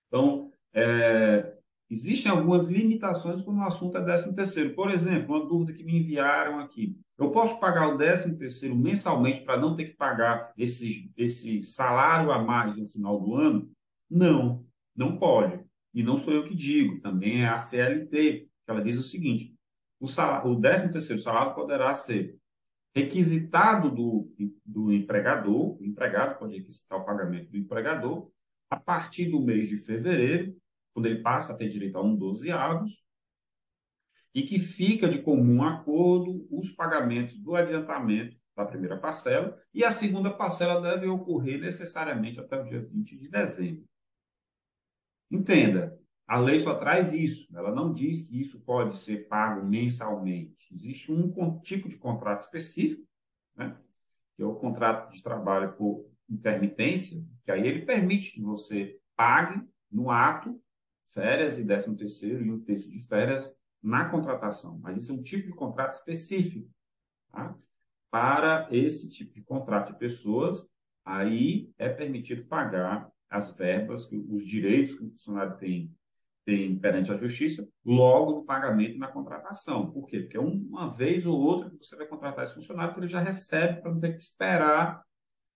Então, 0.07 0.53
é, 0.73 1.57
existem 1.91 2.31
algumas 2.31 2.69
limitações 2.69 3.43
quando 3.43 3.59
o 3.59 3.65
assunto 3.65 3.99
é 3.99 4.05
13 4.05 4.33
terceiro. 4.33 4.75
Por 4.77 4.93
exemplo, 4.93 5.35
uma 5.35 5.45
dúvida 5.45 5.73
que 5.73 5.83
me 5.83 5.99
enviaram 5.99 6.61
aqui. 6.61 6.97
Eu 7.19 7.33
posso 7.33 7.59
pagar 7.59 7.89
o 7.89 7.99
13 7.99 8.39
terceiro 8.39 8.77
mensalmente 8.77 9.41
para 9.41 9.61
não 9.61 9.75
ter 9.75 9.87
que 9.87 9.97
pagar 9.97 10.53
esse, 10.57 11.13
esse 11.17 11.65
salário 11.65 12.31
a 12.31 12.41
mais 12.41 12.77
no 12.77 12.87
final 12.87 13.19
do 13.19 13.35
ano? 13.35 13.69
Não, 14.09 14.65
não 14.95 15.19
pode. 15.19 15.61
E 15.93 16.05
não 16.05 16.17
sou 16.17 16.33
eu 16.33 16.45
que 16.45 16.55
digo, 16.55 17.01
também 17.01 17.43
é 17.43 17.49
a 17.49 17.59
CLT, 17.59 18.49
que 18.65 18.71
ela 18.71 18.85
diz 18.85 18.97
o 18.99 19.03
seguinte, 19.03 19.58
o, 20.01 20.07
salário, 20.07 20.51
o 20.51 20.61
13 20.61 20.93
terceiro 20.93 21.21
salário 21.21 21.55
poderá 21.55 21.95
ser 21.95 22.39
requisitado 22.95 23.91
do, 23.91 24.33
do 24.65 24.93
empregador, 24.93 25.81
o 25.81 25.85
empregado 25.85 26.39
pode 26.39 26.57
requisitar 26.57 26.99
o 26.99 27.05
pagamento 27.05 27.51
do 27.51 27.57
empregador, 27.57 28.31
a 28.71 28.77
partir 28.77 29.31
do 29.31 29.41
mês 29.41 29.69
de 29.69 29.79
fevereiro, 29.79 30.57
quando 30.93 31.07
ele 31.07 31.23
passa 31.23 31.53
a 31.53 31.57
ter 31.57 31.69
direito 31.69 31.97
a 31.97 32.03
um 32.03 32.17
dozeavos, 32.17 33.05
e 34.35 34.43
que 34.43 34.59
fica 34.59 35.09
de 35.09 35.23
comum 35.23 35.63
acordo 35.63 36.47
os 36.51 36.71
pagamentos 36.71 37.39
do 37.39 37.55
adiantamento 37.57 38.37
da 38.57 38.65
primeira 38.65 38.99
parcela, 38.99 39.59
e 39.73 39.85
a 39.85 39.91
segunda 39.91 40.31
parcela 40.31 40.81
deve 40.81 41.07
ocorrer 41.07 41.61
necessariamente 41.61 42.41
até 42.41 42.61
o 42.61 42.65
dia 42.65 42.81
20 42.81 43.17
de 43.17 43.29
dezembro. 43.29 43.85
Entenda, 45.31 45.99
a 46.29 46.39
lei 46.39 46.59
só 46.59 46.75
traz 46.75 47.15
isso, 47.15 47.49
ela 47.57 47.75
não 47.75 47.91
diz 47.91 48.21
que 48.21 48.39
isso 48.39 48.61
pode 48.61 48.99
ser 48.99 49.27
pago 49.29 49.67
mensalmente. 49.67 50.55
Existe 50.71 51.11
um 51.11 51.59
tipo 51.61 51.89
de 51.89 51.97
contrato 51.97 52.41
específico, 52.41 53.03
né, 53.57 53.75
que 54.37 54.43
é 54.43 54.47
o 54.47 54.55
contrato 54.55 55.11
de 55.11 55.23
trabalho 55.23 55.73
por 55.73 56.07
intermitência, 56.29 57.25
que 57.43 57.51
aí 57.51 57.67
ele 57.67 57.87
permite 57.87 58.31
que 58.33 58.43
você 58.43 59.01
pague 59.17 59.67
no 59.91 60.11
ato 60.11 60.61
férias 61.15 61.59
e 61.59 61.65
décimo 61.65 61.97
terceiro 61.97 62.45
e 62.45 62.53
um 62.53 62.61
terço 62.61 62.91
de 62.91 63.01
férias 63.07 63.57
na 63.83 64.11
contratação, 64.11 64.79
mas 64.83 64.99
isso 64.99 65.13
é 65.13 65.15
um 65.15 65.23
tipo 65.23 65.47
de 65.47 65.55
contrato 65.55 65.95
específico. 65.95 66.69
Tá? 67.33 67.57
Para 68.11 68.69
esse 68.71 69.11
tipo 69.11 69.33
de 69.33 69.43
contrato 69.43 69.95
de 69.95 69.99
pessoas, 69.99 70.69
aí 71.03 71.73
é 71.79 71.89
permitido 71.89 72.45
pagar 72.45 73.11
as 73.31 73.53
verbas, 73.53 74.11
os 74.13 74.47
direitos 74.47 74.95
que 74.95 75.05
o 75.05 75.09
funcionário 75.09 75.57
tem, 75.57 75.97
tem 76.49 76.79
perante 76.79 77.13
a 77.13 77.17
justiça, 77.19 77.69
logo 77.85 78.37
no 78.37 78.43
pagamento 78.43 78.95
e 78.95 78.99
na 78.99 79.09
contratação. 79.09 79.91
Por 79.91 80.07
quê? 80.07 80.21
Porque 80.21 80.39
uma 80.39 80.91
vez 80.91 81.27
ou 81.27 81.39
outra 81.39 81.71
você 81.79 81.95
vai 81.95 82.07
contratar 82.07 82.43
esse 82.43 82.55
funcionário, 82.55 82.95
que 82.95 83.01
ele 83.01 83.07
já 83.07 83.21
recebe 83.21 83.83
para 83.83 83.93
não 83.93 84.01
ter 84.01 84.15
que 84.15 84.23
esperar, 84.23 85.03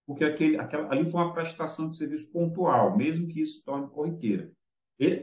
porque 0.07 0.23
aquele, 0.23 0.59
aquela, 0.59 0.93
ali 0.93 1.11
foi 1.11 1.19
uma 1.19 1.33
prestação 1.33 1.89
de 1.89 1.97
serviço 1.97 2.31
pontual, 2.31 2.95
mesmo 2.95 3.27
que 3.27 3.41
isso 3.41 3.61
se 3.61 3.65
torne 3.65 3.89
corriqueira. 3.89 4.53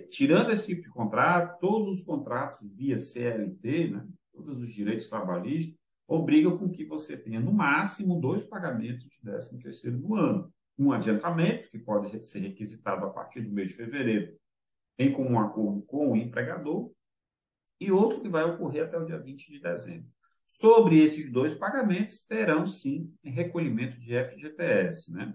Tirando 0.09 0.49
esse 0.49 0.65
tipo 0.65 0.81
de 0.81 0.89
contrato, 0.89 1.59
todos 1.59 1.87
os 1.87 2.01
contratos 2.01 2.67
via 2.75 2.97
CLT, 2.97 3.91
né, 3.91 4.07
todos 4.33 4.59
os 4.63 4.73
direitos 4.73 5.07
trabalhistas, 5.07 5.75
obrigam 6.07 6.57
com 6.57 6.67
que 6.67 6.83
você 6.83 7.15
tenha, 7.15 7.39
no 7.39 7.53
máximo, 7.53 8.19
dois 8.19 8.43
pagamentos 8.43 9.03
de 9.07 9.21
13 9.21 9.59
terceiro 9.59 9.99
do 9.99 10.15
ano. 10.15 10.51
Um 10.79 10.91
adiantamento, 10.91 11.69
que 11.69 11.77
pode 11.77 12.25
ser 12.25 12.39
requisitado 12.39 13.05
a 13.05 13.09
partir 13.11 13.41
do 13.41 13.51
mês 13.51 13.67
de 13.67 13.75
fevereiro, 13.75 14.38
em 14.99 15.11
comum 15.11 15.39
acordo 15.39 15.81
com 15.83 16.11
o 16.11 16.15
empregador, 16.15 16.91
e 17.79 17.91
outro 17.91 18.21
que 18.21 18.29
vai 18.29 18.43
ocorrer 18.43 18.83
até 18.83 18.97
o 18.97 19.05
dia 19.05 19.17
20 19.17 19.53
de 19.53 19.59
dezembro. 19.59 20.09
Sobre 20.45 21.01
esses 21.01 21.31
dois 21.31 21.55
pagamentos, 21.55 22.25
terão 22.25 22.65
sim 22.67 23.11
recolhimento 23.23 23.97
de 23.99 24.13
FGTS, 24.13 25.11
né? 25.13 25.33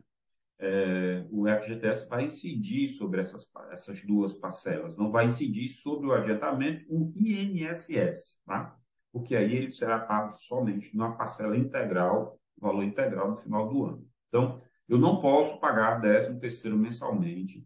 é, 0.59 1.27
o 1.31 1.47
FGTS 1.47 2.09
vai 2.09 2.25
incidir 2.25 2.89
sobre 2.89 3.21
essas, 3.21 3.49
essas 3.71 4.03
duas 4.05 4.35
parcelas, 4.35 4.97
não 4.97 5.11
vai 5.11 5.27
incidir 5.27 5.69
sobre 5.69 6.07
o 6.07 6.13
adiantamento, 6.13 6.85
o 6.89 7.13
INSS, 7.17 8.41
tá? 8.47 8.77
porque 9.13 9.37
aí 9.37 9.55
ele 9.55 9.71
será 9.71 9.99
pago 9.99 10.33
somente 10.33 10.97
numa 10.97 11.17
parcela 11.17 11.57
integral, 11.57 12.39
valor 12.59 12.83
integral 12.83 13.31
no 13.31 13.37
final 13.37 13.69
do 13.69 13.85
ano. 13.85 14.09
Então, 14.29 14.61
eu 14.89 14.99
não 14.99 15.21
posso 15.21 15.61
pagar 15.61 16.01
13 16.01 16.39
terceiro 16.41 16.77
mensalmente 16.77 17.65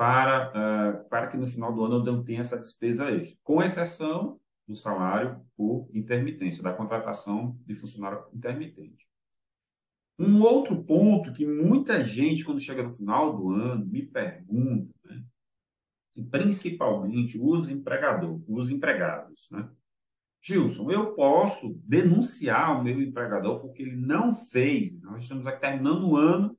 para, 0.00 0.48
uh, 0.48 1.08
para 1.10 1.26
que 1.26 1.36
no 1.36 1.46
final 1.46 1.74
do 1.74 1.84
ano 1.84 1.96
eu 1.96 2.04
não 2.04 2.24
tenha 2.24 2.40
essa 2.40 2.58
despesa 2.58 3.10
extra, 3.10 3.38
com 3.44 3.62
exceção 3.62 4.40
do 4.66 4.74
salário 4.74 5.44
por 5.54 5.90
intermitência, 5.92 6.62
da 6.62 6.72
contratação 6.72 7.60
de 7.66 7.74
funcionário 7.74 8.24
intermitente. 8.32 9.06
Um 10.18 10.40
outro 10.40 10.82
ponto 10.82 11.34
que 11.34 11.46
muita 11.46 12.02
gente, 12.02 12.46
quando 12.46 12.60
chega 12.60 12.82
no 12.82 12.90
final 12.90 13.36
do 13.36 13.50
ano, 13.50 13.84
me 13.84 14.06
pergunta, 14.06 14.90
né? 15.04 15.22
principalmente 16.30 17.38
os 17.38 17.68
empregadores, 17.68 18.42
os 18.48 18.70
empregados, 18.70 19.50
né? 19.50 19.68
Gilson, 20.40 20.90
eu 20.90 21.12
posso 21.12 21.78
denunciar 21.84 22.80
o 22.80 22.82
meu 22.82 23.02
empregador 23.02 23.60
porque 23.60 23.82
ele 23.82 23.96
não 23.96 24.34
fez. 24.34 24.98
Nós 25.02 25.24
estamos 25.24 25.46
aqui 25.46 25.60
terminando 25.60 26.08
o 26.08 26.16
ano, 26.16 26.58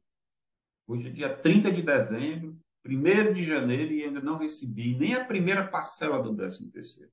hoje 0.85 1.07
é 1.07 1.11
dia 1.11 1.35
30 1.35 1.71
de 1.71 1.81
dezembro, 1.81 2.55
1 2.85 3.33
de 3.33 3.43
janeiro 3.43 3.91
e 3.93 4.03
ainda 4.03 4.21
não 4.21 4.37
recebi 4.37 4.95
nem 4.97 5.13
a 5.13 5.25
primeira 5.25 5.67
parcela 5.67 6.21
do 6.21 6.35
13 6.35 6.71
terceiro. 6.71 7.11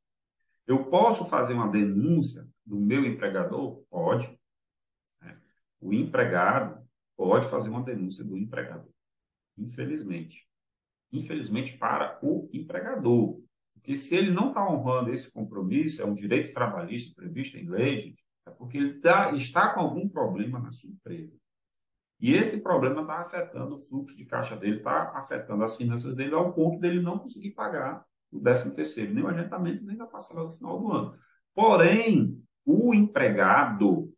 Eu 0.67 0.85
posso 0.87 1.25
fazer 1.25 1.55
uma 1.55 1.69
denúncia 1.69 2.47
do 2.65 2.79
meu 2.79 3.05
empregador? 3.05 3.83
Pode 3.91 4.39
o 5.81 5.93
empregado 5.93 6.87
pode 7.17 7.49
fazer 7.49 7.69
uma 7.69 7.83
denúncia 7.83 8.25
do 8.25 8.37
empregador. 8.37 8.93
Infelizmente. 9.57 10.47
Infelizmente 11.13 11.77
para 11.77 12.19
o 12.23 12.49
empregador. 12.53 13.41
Porque 13.75 13.97
se 13.97 14.15
ele 14.15 14.31
não 14.31 14.49
está 14.49 14.69
honrando 14.69 15.13
esse 15.13 15.31
compromisso, 15.31 16.03
é 16.03 16.05
um 16.05 16.15
direito 16.15 16.53
trabalhista 16.53 17.15
previsto 17.15 17.57
em 17.57 17.69
lei, 17.69 17.97
gente, 17.97 18.25
é 18.47 18.51
porque 18.51 18.77
ele 18.77 19.01
tá, 19.01 19.33
está 19.33 19.73
com 19.73 19.81
algum 19.81 20.09
problema 20.09 20.59
na 20.59 20.71
sua 20.71 20.91
empresa. 20.91 21.37
E 22.21 22.35
esse 22.35 22.63
problema 22.63 23.03
está 23.03 23.21
afetando 23.21 23.77
o 23.77 23.79
fluxo 23.79 24.17
de 24.17 24.25
caixa 24.25 24.57
dele, 24.57 24.79
está 24.79 25.13
afetando 25.17 25.63
as 25.63 25.77
finanças 25.77 26.15
dele 26.15 26.35
ao 26.35 26.53
ponto 26.53 26.81
dele 26.81 27.01
não 27.01 27.19
conseguir 27.19 27.53
pagar 27.53 28.05
o 28.31 28.41
13 28.41 28.75
terceiro, 28.75 29.15
nem 29.15 29.25
o 29.25 29.29
adiantamento, 29.29 29.85
nem 29.85 29.97
da 29.97 30.07
parcela 30.07 30.45
do 30.45 30.53
final 30.53 30.79
do 30.79 30.93
ano. 30.93 31.19
Porém, 31.55 32.43
o 32.65 32.93
empregado 32.93 34.13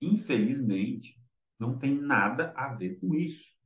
Infelizmente, 0.00 1.20
não 1.58 1.76
tem 1.76 1.94
nada 1.94 2.52
a 2.56 2.72
ver 2.74 3.00
com 3.00 3.14
isso. 3.14 3.56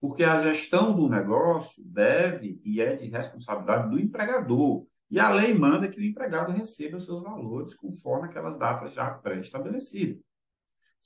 Porque 0.00 0.24
a 0.24 0.40
gestão 0.40 0.94
do 0.94 1.08
negócio 1.08 1.82
deve 1.84 2.60
e 2.64 2.80
é 2.80 2.94
de 2.94 3.06
responsabilidade 3.06 3.90
do 3.90 3.98
empregador. 3.98 4.86
E 5.10 5.18
a 5.20 5.30
lei 5.30 5.54
manda 5.54 5.88
que 5.88 6.00
o 6.00 6.04
empregado 6.04 6.52
receba 6.52 6.98
seus 6.98 7.22
valores 7.22 7.74
conforme 7.74 8.28
aquelas 8.28 8.58
datas 8.58 8.92
já 8.92 9.10
pré-estabelecidas. 9.10 10.20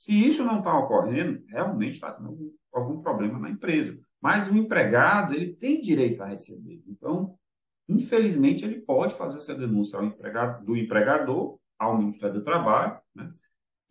Se 0.01 0.19
isso 0.19 0.43
não 0.43 0.57
está 0.57 0.75
ocorrendo, 0.79 1.43
realmente 1.45 1.93
está 1.93 2.11
tendo 2.11 2.55
algum, 2.73 3.03
problema 3.03 3.37
na 3.37 3.51
empresa. 3.51 3.99
Mas 4.19 4.49
o 4.49 4.57
empregado 4.57 5.35
ele 5.35 5.53
tem 5.53 5.79
direito 5.79 6.23
a 6.23 6.25
receber. 6.25 6.81
Então, 6.87 7.37
infelizmente, 7.87 8.65
ele 8.65 8.81
pode 8.81 9.13
fazer 9.13 9.37
essa 9.37 9.53
denúncia 9.53 9.99
ao 9.99 10.03
empregado, 10.03 10.65
do 10.65 10.75
empregador 10.75 11.59
ao 11.77 11.99
Ministério 11.99 12.33
do 12.33 12.43
Trabalho, 12.43 12.99
né? 13.13 13.29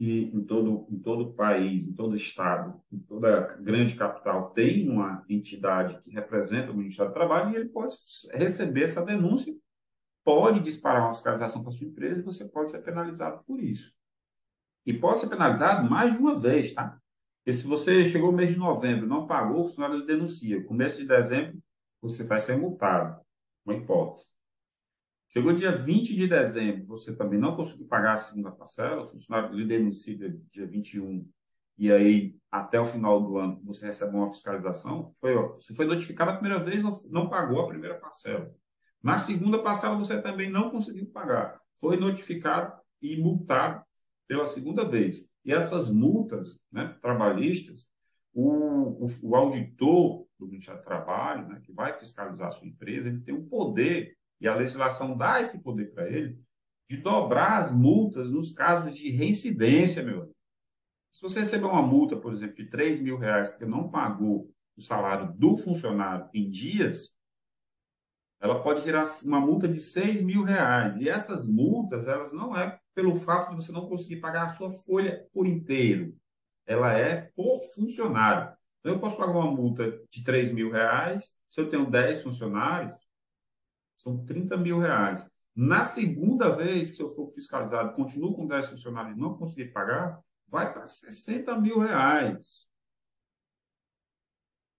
e 0.01 0.25
em 0.35 0.43
todo, 0.43 0.85
em 0.91 0.99
todo 0.99 1.27
o 1.27 1.33
país, 1.33 1.87
em 1.87 1.95
todo 1.95 2.15
o 2.15 2.17
estado, 2.17 2.83
em 2.91 2.99
toda 2.99 3.57
grande 3.61 3.95
capital, 3.95 4.51
tem 4.51 4.91
uma 4.91 5.25
entidade 5.29 5.97
que 6.01 6.11
representa 6.11 6.73
o 6.73 6.77
Ministério 6.77 7.13
do 7.13 7.15
Trabalho 7.15 7.53
e 7.53 7.57
ele 7.57 7.69
pode 7.69 7.95
receber 8.33 8.83
essa 8.83 9.01
denúncia, 9.01 9.55
pode 10.25 10.59
disparar 10.59 11.03
uma 11.03 11.15
fiscalização 11.15 11.63
para 11.63 11.71
sua 11.71 11.87
empresa 11.87 12.19
e 12.19 12.25
você 12.25 12.49
pode 12.49 12.73
ser 12.73 12.83
penalizado 12.83 13.45
por 13.45 13.63
isso. 13.63 13.95
E 14.87 14.93
pode 14.93 15.21
ser 15.21 15.29
penalizado 15.29 15.89
mais 15.89 16.13
de 16.13 16.19
uma 16.19 16.39
vez, 16.39 16.73
tá? 16.75 16.99
Porque 17.39 17.53
se 17.53 17.67
você 17.67 18.05
chegou 18.05 18.31
no 18.31 18.37
mês 18.37 18.51
de 18.51 18.59
novembro 18.59 19.07
não 19.07 19.27
pagou, 19.27 19.61
o 19.61 19.65
funcionário 19.65 20.05
denuncia. 20.07 20.65
Começo 20.65 20.99
de 20.99 21.07
dezembro, 21.07 21.59
você 22.01 22.25
vai 22.25 22.41
ser 22.41 22.57
multado. 22.57 23.21
Uma 23.65 23.75
hipótese. 23.75 24.27
Chegou 25.33 25.53
dia 25.53 25.71
20 25.71 26.17
de 26.17 26.27
dezembro, 26.27 26.87
você 26.87 27.15
também 27.15 27.39
não 27.39 27.55
conseguiu 27.55 27.87
pagar 27.87 28.15
a 28.15 28.17
segunda 28.17 28.51
parcela, 28.51 29.05
o 29.05 29.07
funcionário 29.07 29.55
lhe 29.55 29.65
denuncia 29.65 30.17
dia 30.51 30.67
21, 30.67 31.25
e 31.79 31.93
aí 31.93 32.37
até 32.51 32.81
o 32.81 32.85
final 32.85 33.23
do 33.23 33.39
ano 33.39 33.61
você 33.65 33.87
recebe 33.87 34.17
uma 34.17 34.29
fiscalização, 34.29 35.15
foi, 35.21 35.37
ó, 35.37 35.55
você 35.55 35.73
foi 35.73 35.87
notificado 35.87 36.33
a 36.33 36.37
primeira 36.37 36.63
vez, 36.63 36.83
não, 36.83 37.01
não 37.09 37.29
pagou 37.29 37.61
a 37.61 37.69
primeira 37.69 37.95
parcela. 37.95 38.53
Na 39.01 39.19
segunda 39.19 39.63
parcela 39.63 39.97
você 39.97 40.21
também 40.21 40.51
não 40.51 40.69
conseguiu 40.69 41.07
pagar, 41.07 41.61
foi 41.79 41.97
notificado 41.97 42.73
e 43.01 43.17
multado 43.17 43.85
pela 44.31 44.47
segunda 44.47 44.89
vez. 44.89 45.29
E 45.45 45.53
essas 45.53 45.91
multas 45.91 46.57
né, 46.71 46.97
trabalhistas, 47.03 47.89
o, 48.33 49.05
o, 49.05 49.07
o 49.23 49.35
auditor 49.35 50.25
do 50.39 50.47
Ministério 50.47 50.81
do 50.81 50.85
Trabalho, 50.85 51.49
né, 51.49 51.61
que 51.65 51.73
vai 51.73 51.93
fiscalizar 51.99 52.47
a 52.47 52.53
sua 52.53 52.69
empresa, 52.69 53.09
ele 53.09 53.23
tem 53.23 53.35
o 53.35 53.49
poder 53.49 54.17
e 54.41 54.47
a 54.47 54.55
legislação 54.55 55.17
dá 55.17 55.41
esse 55.41 55.65
poder 55.65 55.93
para 55.93 56.09
ele 56.09 56.39
de 56.89 56.99
dobrar 56.99 57.59
as 57.59 57.73
multas 57.73 58.31
nos 58.31 58.53
casos 58.53 58.97
de 58.97 59.11
reincidência, 59.11 60.01
meu 60.01 60.21
amigo. 60.23 60.37
Se 61.13 61.23
você 61.23 61.41
receber 61.41 61.67
uma 61.67 61.83
multa, 61.83 62.17
por 62.17 62.33
exemplo, 62.33 62.55
de 62.55 62.71
3 62.71 63.01
mil 63.01 63.19
reais 63.19 63.51
porque 63.51 63.67
não 63.67 63.91
pagou 63.91 64.49
o 64.77 64.81
salário 64.81 65.33
do 65.37 65.57
funcionário 65.57 66.31
em 66.33 66.49
dias, 66.49 67.17
ela 68.41 68.63
pode 68.63 68.83
virar 68.83 69.03
uma 69.25 69.41
multa 69.41 69.67
de 69.67 69.81
6 69.81 70.23
mil 70.23 70.45
reais. 70.45 70.99
E 70.99 71.09
essas 71.09 71.49
multas, 71.49 72.07
elas 72.07 72.33
não 72.33 72.57
é 72.57 72.79
pelo 72.95 73.15
fato 73.15 73.51
de 73.51 73.57
você 73.57 73.73
não 73.73 73.89
conseguir 73.89 74.17
pagar 74.17 74.47
a 74.47 74.49
sua 74.51 74.73
folha 74.73 75.27
por 75.33 75.47
inteiro. 75.47 76.17
Ela 76.67 76.93
é 76.93 77.31
por 77.35 77.61
funcionário. 77.75 78.57
Então, 78.81 78.93
eu 78.93 79.01
posso 79.01 79.17
pagar 79.17 79.33
uma 79.33 79.51
multa 79.51 79.91
de 80.11 80.25
3 80.25 80.53
mil 80.53 80.71
reais, 80.71 81.39
se 81.49 81.61
eu 81.61 81.69
tenho 81.69 81.91
10 81.91 82.23
funcionários, 82.23 82.99
são 83.97 84.25
30 84.25 84.57
mil 84.57 84.79
reais. 84.79 85.27
Na 85.55 85.85
segunda 85.85 86.55
vez 86.55 86.91
que 86.91 87.03
eu 87.03 87.09
for 87.09 87.31
fiscalizado, 87.31 87.95
continuo 87.95 88.35
com 88.35 88.47
10 88.47 88.71
funcionários 88.71 89.17
e 89.17 89.21
não 89.21 89.37
conseguir 89.37 89.73
pagar, 89.73 90.21
vai 90.49 90.73
para 90.73 90.87
60 90.87 91.55
mil 91.61 91.81
reais. 91.81 92.69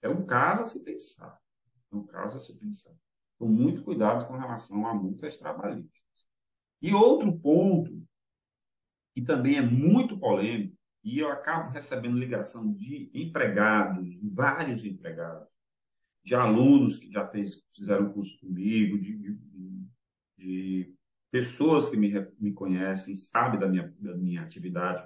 É 0.01 0.09
um 0.09 0.25
caso 0.25 0.63
a 0.63 0.65
se 0.65 0.83
pensar. 0.83 1.39
É 1.91 1.95
um 1.95 2.05
caso 2.05 2.37
a 2.37 2.39
se 2.39 2.57
pensar. 2.57 2.93
Com 3.37 3.47
muito 3.47 3.83
cuidado 3.83 4.27
com 4.27 4.37
relação 4.37 4.87
a 4.87 4.93
multas 4.93 5.37
trabalhistas. 5.37 6.00
E 6.81 6.93
outro 6.93 7.31
ponto, 7.37 8.01
que 9.13 9.21
também 9.21 9.57
é 9.57 9.61
muito 9.61 10.17
polêmico, 10.17 10.75
e 11.03 11.19
eu 11.19 11.29
acabo 11.29 11.71
recebendo 11.71 12.17
ligação 12.17 12.73
de 12.73 13.09
empregados, 13.13 14.17
vários 14.21 14.85
empregados, 14.85 15.47
de 16.23 16.35
alunos 16.35 16.99
que 16.99 17.11
já 17.11 17.25
fez, 17.25 17.61
fizeram 17.71 18.13
curso 18.13 18.39
comigo, 18.39 18.97
de, 18.97 19.17
de, 19.17 19.87
de 20.37 20.95
pessoas 21.31 21.89
que 21.89 21.97
me, 21.97 22.11
me 22.39 22.53
conhecem, 22.53 23.15
sabem 23.15 23.59
da 23.59 23.67
minha, 23.67 23.93
da 23.99 24.15
minha 24.15 24.41
atividade 24.41 25.03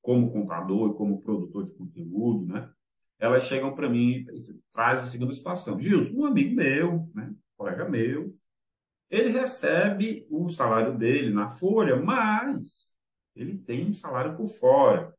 como 0.00 0.32
contador 0.32 0.92
e 0.92 0.96
como 0.96 1.20
produtor 1.20 1.64
de 1.64 1.74
conteúdo, 1.74 2.46
né? 2.46 2.70
Elas 3.18 3.44
chegam 3.44 3.74
para 3.74 3.88
mim 3.88 4.24
e 4.30 4.60
trazem 4.72 5.04
a 5.04 5.06
seguinte 5.06 5.34
situação. 5.34 5.80
Gilson, 5.80 6.20
um 6.20 6.26
amigo 6.26 6.54
meu, 6.54 7.10
né, 7.14 7.34
colega 7.56 7.88
meu, 7.88 8.28
ele 9.10 9.30
recebe 9.30 10.26
o 10.30 10.48
salário 10.48 10.96
dele 10.96 11.32
na 11.32 11.48
folha, 11.48 11.96
mas 11.96 12.92
ele 13.34 13.56
tem 13.58 13.88
um 13.88 13.94
salário 13.94 14.36
por 14.36 14.48
fora. 14.48 15.14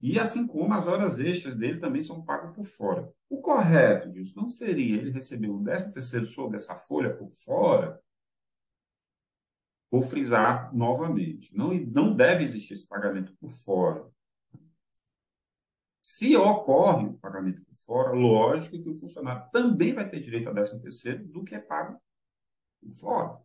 E 0.00 0.18
assim 0.18 0.46
como 0.46 0.74
as 0.74 0.86
horas 0.86 1.18
extras 1.18 1.56
dele 1.56 1.80
também 1.80 2.02
são 2.02 2.24
pagas 2.24 2.54
por 2.54 2.64
fora. 2.64 3.12
O 3.28 3.40
correto 3.40 4.10
disso 4.10 4.36
não 4.36 4.48
seria 4.48 4.96
ele 4.96 5.10
receber 5.10 5.48
o 5.48 5.62
13 5.62 5.92
terceiro 5.92 6.26
sobre 6.26 6.56
essa 6.56 6.76
folha 6.76 7.14
por 7.14 7.30
fora? 7.32 8.00
Vou 9.90 10.02
frisar 10.02 10.74
novamente. 10.74 11.54
Não, 11.56 11.74
não 11.74 12.14
deve 12.14 12.44
existir 12.44 12.74
esse 12.74 12.86
pagamento 12.86 13.34
por 13.40 13.50
fora. 13.50 14.06
Se 16.00 16.36
ocorre 16.36 17.06
o 17.06 17.18
pagamento 17.18 17.60
por 17.62 17.74
fora, 17.74 18.12
lógico 18.12 18.82
que 18.82 18.88
o 18.88 18.94
funcionário 18.94 19.50
também 19.50 19.92
vai 19.92 20.08
ter 20.08 20.20
direito 20.20 20.48
a 20.48 20.52
13 20.52 20.80
terceiro 20.80 21.24
do 21.26 21.44
que 21.44 21.54
é 21.54 21.58
pago 21.58 22.00
fora. 22.94 23.38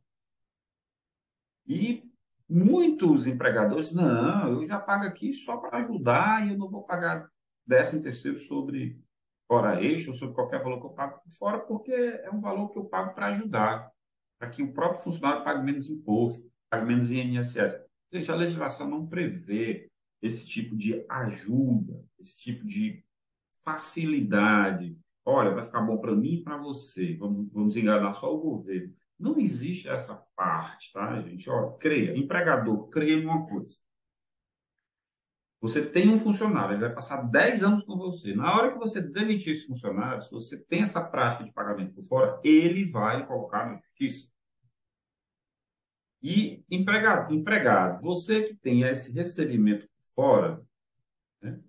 E 1.66 2.04
muitos 2.48 3.26
empregadores, 3.26 3.92
não, 3.92 4.62
eu 4.62 4.68
já 4.68 4.80
pago 4.80 5.06
aqui 5.06 5.34
só 5.34 5.58
para 5.58 5.80
ajudar 5.80 6.46
e 6.46 6.52
eu 6.52 6.58
não 6.58 6.70
vou 6.70 6.84
pagar 6.84 7.30
13 7.68 8.02
terceiro 8.02 8.40
sobre 8.40 9.02
hora 9.48 9.84
extra 9.84 10.12
ou 10.12 10.18
sobre 10.18 10.36
qualquer 10.36 10.62
valor 10.62 10.80
que 10.80 10.86
eu 10.86 10.92
pago 10.92 11.22
por 11.22 11.32
fora, 11.32 11.60
porque 11.60 11.92
é 11.92 12.30
um 12.32 12.42
valor 12.42 12.70
que 12.70 12.78
eu 12.78 12.86
pago 12.86 13.14
para 13.14 13.28
ajudar, 13.28 13.92
para 14.40 14.50
que 14.50 14.64
o 14.64 14.74
próprio 14.74 15.02
funcionário 15.02 15.44
pague 15.44 15.64
menos 15.64 15.90
imposto, 15.90 16.52
pague 16.70 16.86
menos 16.86 17.12
INSS. 17.12 17.82
Gente, 18.12 18.32
a 18.32 18.36
legislação 18.36 18.90
não 18.90 19.08
prevê 19.08 19.90
esse 20.22 20.48
tipo 20.48 20.76
de 20.76 21.06
ajuda, 21.10 22.04
esse 22.20 22.40
tipo 22.40 22.66
de 22.66 23.04
facilidade. 23.64 24.98
Olha, 25.26 25.54
vai 25.54 25.64
ficar 25.64 25.82
bom 25.82 25.98
para 25.98 26.16
mim 26.16 26.36
e 26.36 26.44
para 26.44 26.58
você. 26.58 27.16
Vamos, 27.16 27.52
vamos 27.52 27.76
enganar 27.76 28.14
só 28.14 28.34
o 28.34 28.40
governo. 28.40 28.94
Não 29.24 29.40
existe 29.40 29.88
essa 29.88 30.18
parte, 30.36 30.92
tá, 30.92 31.22
gente? 31.22 31.50
Ó, 31.50 31.72
creia, 31.78 32.14
empregador, 32.18 32.90
creia 32.90 33.14
em 33.14 33.26
uma 33.26 33.48
coisa. 33.48 33.78
Você 35.62 35.86
tem 35.86 36.10
um 36.10 36.20
funcionário, 36.20 36.74
ele 36.74 36.82
vai 36.82 36.94
passar 36.94 37.22
10 37.22 37.64
anos 37.64 37.84
com 37.84 37.96
você. 37.96 38.36
Na 38.36 38.54
hora 38.54 38.74
que 38.74 38.78
você 38.78 39.02
demitir 39.02 39.54
esse 39.54 39.66
funcionário, 39.66 40.22
se 40.22 40.30
você 40.30 40.62
tem 40.66 40.82
essa 40.82 41.02
prática 41.02 41.46
de 41.46 41.54
pagamento 41.54 41.94
por 41.94 42.04
fora, 42.04 42.42
ele 42.44 42.84
vai 42.84 43.26
colocar 43.26 43.66
na 43.66 43.78
justiça. 43.78 44.30
E 46.22 46.62
empregado, 46.70 47.34
empregado, 47.34 48.02
você 48.02 48.44
que 48.44 48.56
tem 48.56 48.82
esse 48.82 49.14
recebimento 49.14 49.88
fora, 50.14 50.62
né, 51.42 51.62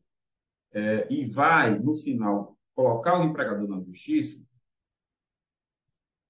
é, 0.72 1.06
e 1.08 1.24
vai, 1.24 1.78
no 1.78 1.94
final, 1.94 2.58
colocar 2.74 3.20
o 3.20 3.22
empregador 3.22 3.68
na 3.68 3.80
justiça, 3.80 4.44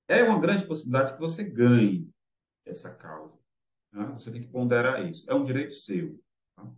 é 0.08 0.22
uma 0.22 0.40
grande 0.40 0.66
possibilidade 0.66 1.14
que 1.14 1.20
você 1.20 1.44
ganhe 1.44 2.08
essa 2.66 2.94
causa. 2.94 3.38
Tá? 3.92 4.04
Você 4.12 4.30
tem 4.30 4.42
que 4.42 4.48
ponderar 4.48 5.04
isso. 5.08 5.28
É 5.30 5.34
um 5.34 5.42
direito 5.42 5.74
seu. 5.74 6.18
Tá? 6.56 6.70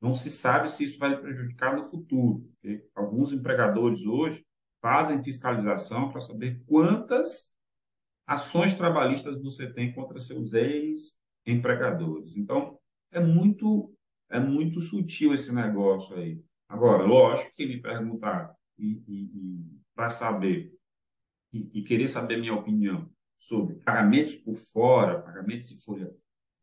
Não 0.00 0.12
se 0.12 0.30
sabe 0.30 0.70
se 0.70 0.84
isso 0.84 0.98
vai 0.98 1.10
lhe 1.10 1.16
prejudicar 1.16 1.76
no 1.76 1.84
futuro. 1.84 2.48
Alguns 2.94 3.32
empregadores 3.32 4.04
hoje 4.04 4.44
fazem 4.80 5.22
fiscalização 5.22 6.10
para 6.10 6.20
saber 6.20 6.62
quantas 6.66 7.52
ações 8.26 8.74
trabalhistas 8.76 9.40
você 9.42 9.72
tem 9.72 9.92
contra 9.92 10.20
seus 10.20 10.52
ex-empregadores. 10.52 12.36
Então, 12.36 12.78
é 13.10 13.20
muito 13.20 13.92
é 14.30 14.38
muito 14.38 14.80
sutil 14.82 15.32
esse 15.32 15.50
negócio 15.54 16.14
aí. 16.14 16.38
Agora, 16.68 17.02
lógico 17.02 17.54
que 17.54 17.66
me 17.66 17.80
perguntar 17.80 18.54
e, 18.78 19.02
e, 19.08 19.24
e 19.24 19.80
para 19.94 20.10
saber 20.10 20.77
e, 21.52 21.80
e, 21.80 21.82
querer 21.82 22.08
saber 22.08 22.38
minha 22.38 22.54
opinião 22.54 23.10
sobre 23.38 23.76
pagamentos 23.76 24.36
por 24.36 24.54
fora, 24.54 25.22
pagamentos 25.22 25.70
de 25.70 25.82
folha, 25.82 26.10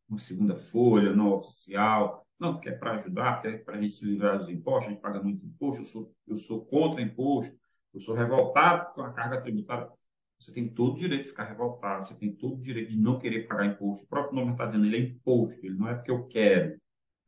uma 0.08 0.20
segunda 0.20 0.56
folha, 0.56 1.16
não 1.16 1.34
oficial, 1.34 2.26
não, 2.40 2.54
porque 2.54 2.70
é 2.70 2.74
para 2.74 2.96
ajudar, 2.96 3.42
porque 3.42 3.48
é 3.48 3.58
para 3.58 3.78
a 3.78 3.82
gente 3.82 3.94
se 3.94 4.06
livrar 4.06 4.38
dos 4.38 4.50
impostos, 4.50 4.88
a 4.88 4.92
gente 4.92 5.02
paga 5.02 5.24
muito 5.24 5.46
imposto, 5.46 5.82
eu 5.82 5.86
sou, 5.86 6.16
eu 6.28 6.36
sou 6.36 6.66
contra 6.66 7.02
imposto, 7.02 7.58
eu 7.94 8.00
sou 8.00 8.14
revoltado 8.14 8.94
com 8.94 9.02
a 9.02 9.14
carga 9.14 9.42
tributária. 9.42 9.90
Você 10.38 10.54
tem 10.54 10.68
todo 10.68 10.96
o 10.96 11.00
direito 11.00 11.24
de 11.24 11.30
ficar 11.30 11.46
revoltado, 11.46 12.08
você 12.08 12.16
tem 12.16 12.36
todo 12.36 12.56
o 12.56 12.62
direito 12.62 12.92
de 12.92 12.98
não 12.98 13.18
querer 13.18 13.48
pagar 13.48 13.66
imposto. 13.66 14.06
O 14.06 14.10
próprio 14.10 14.36
nome 14.36 14.52
está 14.52 14.66
dizendo, 14.66 14.86
ele 14.86 14.98
é 14.98 15.00
imposto, 15.00 15.66
ele 15.66 15.78
não 15.78 15.88
é 15.88 15.96
porque 15.96 16.12
eu 16.12 16.28
quero. 16.28 16.78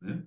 Né? 0.00 0.22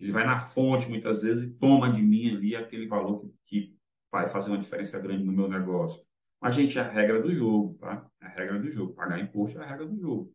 Ele 0.00 0.10
vai 0.10 0.26
na 0.26 0.36
fonte, 0.38 0.88
muitas 0.88 1.22
vezes, 1.22 1.44
e 1.48 1.54
toma 1.54 1.92
de 1.92 2.02
mim 2.02 2.28
ali 2.30 2.56
aquele 2.56 2.88
valor 2.88 3.20
que, 3.20 3.32
que 3.46 3.78
vai 4.10 4.28
fazer 4.28 4.50
uma 4.50 4.58
diferença 4.58 4.98
grande 4.98 5.24
no 5.24 5.32
meu 5.32 5.48
negócio. 5.48 6.04
Mas, 6.40 6.54
gente, 6.54 6.78
é 6.78 6.82
a 6.82 6.88
regra 6.88 7.20
do 7.20 7.32
jogo, 7.34 7.74
tá? 7.80 8.08
É 8.20 8.26
a 8.26 8.28
regra 8.28 8.58
do 8.58 8.70
jogo. 8.70 8.94
Pagar 8.94 9.18
imposto 9.18 9.60
é 9.60 9.64
a 9.64 9.66
regra 9.66 9.86
do 9.86 9.98
jogo. 9.98 10.32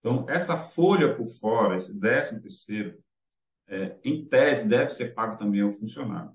Então, 0.00 0.26
essa 0.28 0.56
folha 0.56 1.16
por 1.16 1.28
fora, 1.28 1.76
esse 1.76 1.94
décimo 1.94 2.40
terceiro, 2.40 2.98
é, 3.66 3.96
em 4.04 4.26
tese, 4.26 4.68
deve 4.68 4.90
ser 4.90 5.14
pago 5.14 5.38
também 5.38 5.62
ao 5.62 5.72
funcionário. 5.72 6.32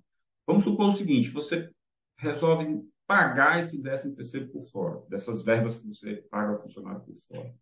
Vamos 0.47 0.63
supor 0.63 0.89
o 0.89 0.93
seguinte, 0.93 1.29
você 1.29 1.69
resolve 2.17 2.82
pagar 3.05 3.60
esse 3.60 3.82
décimo 3.82 4.15
terceiro 4.15 4.47
por 4.49 4.63
fora, 4.63 5.03
dessas 5.08 5.43
verbas 5.43 5.77
que 5.77 5.88
você 5.88 6.15
paga 6.29 6.53
ao 6.53 6.60
funcionário 6.60 7.01
por 7.01 7.15
fora. 7.15 7.53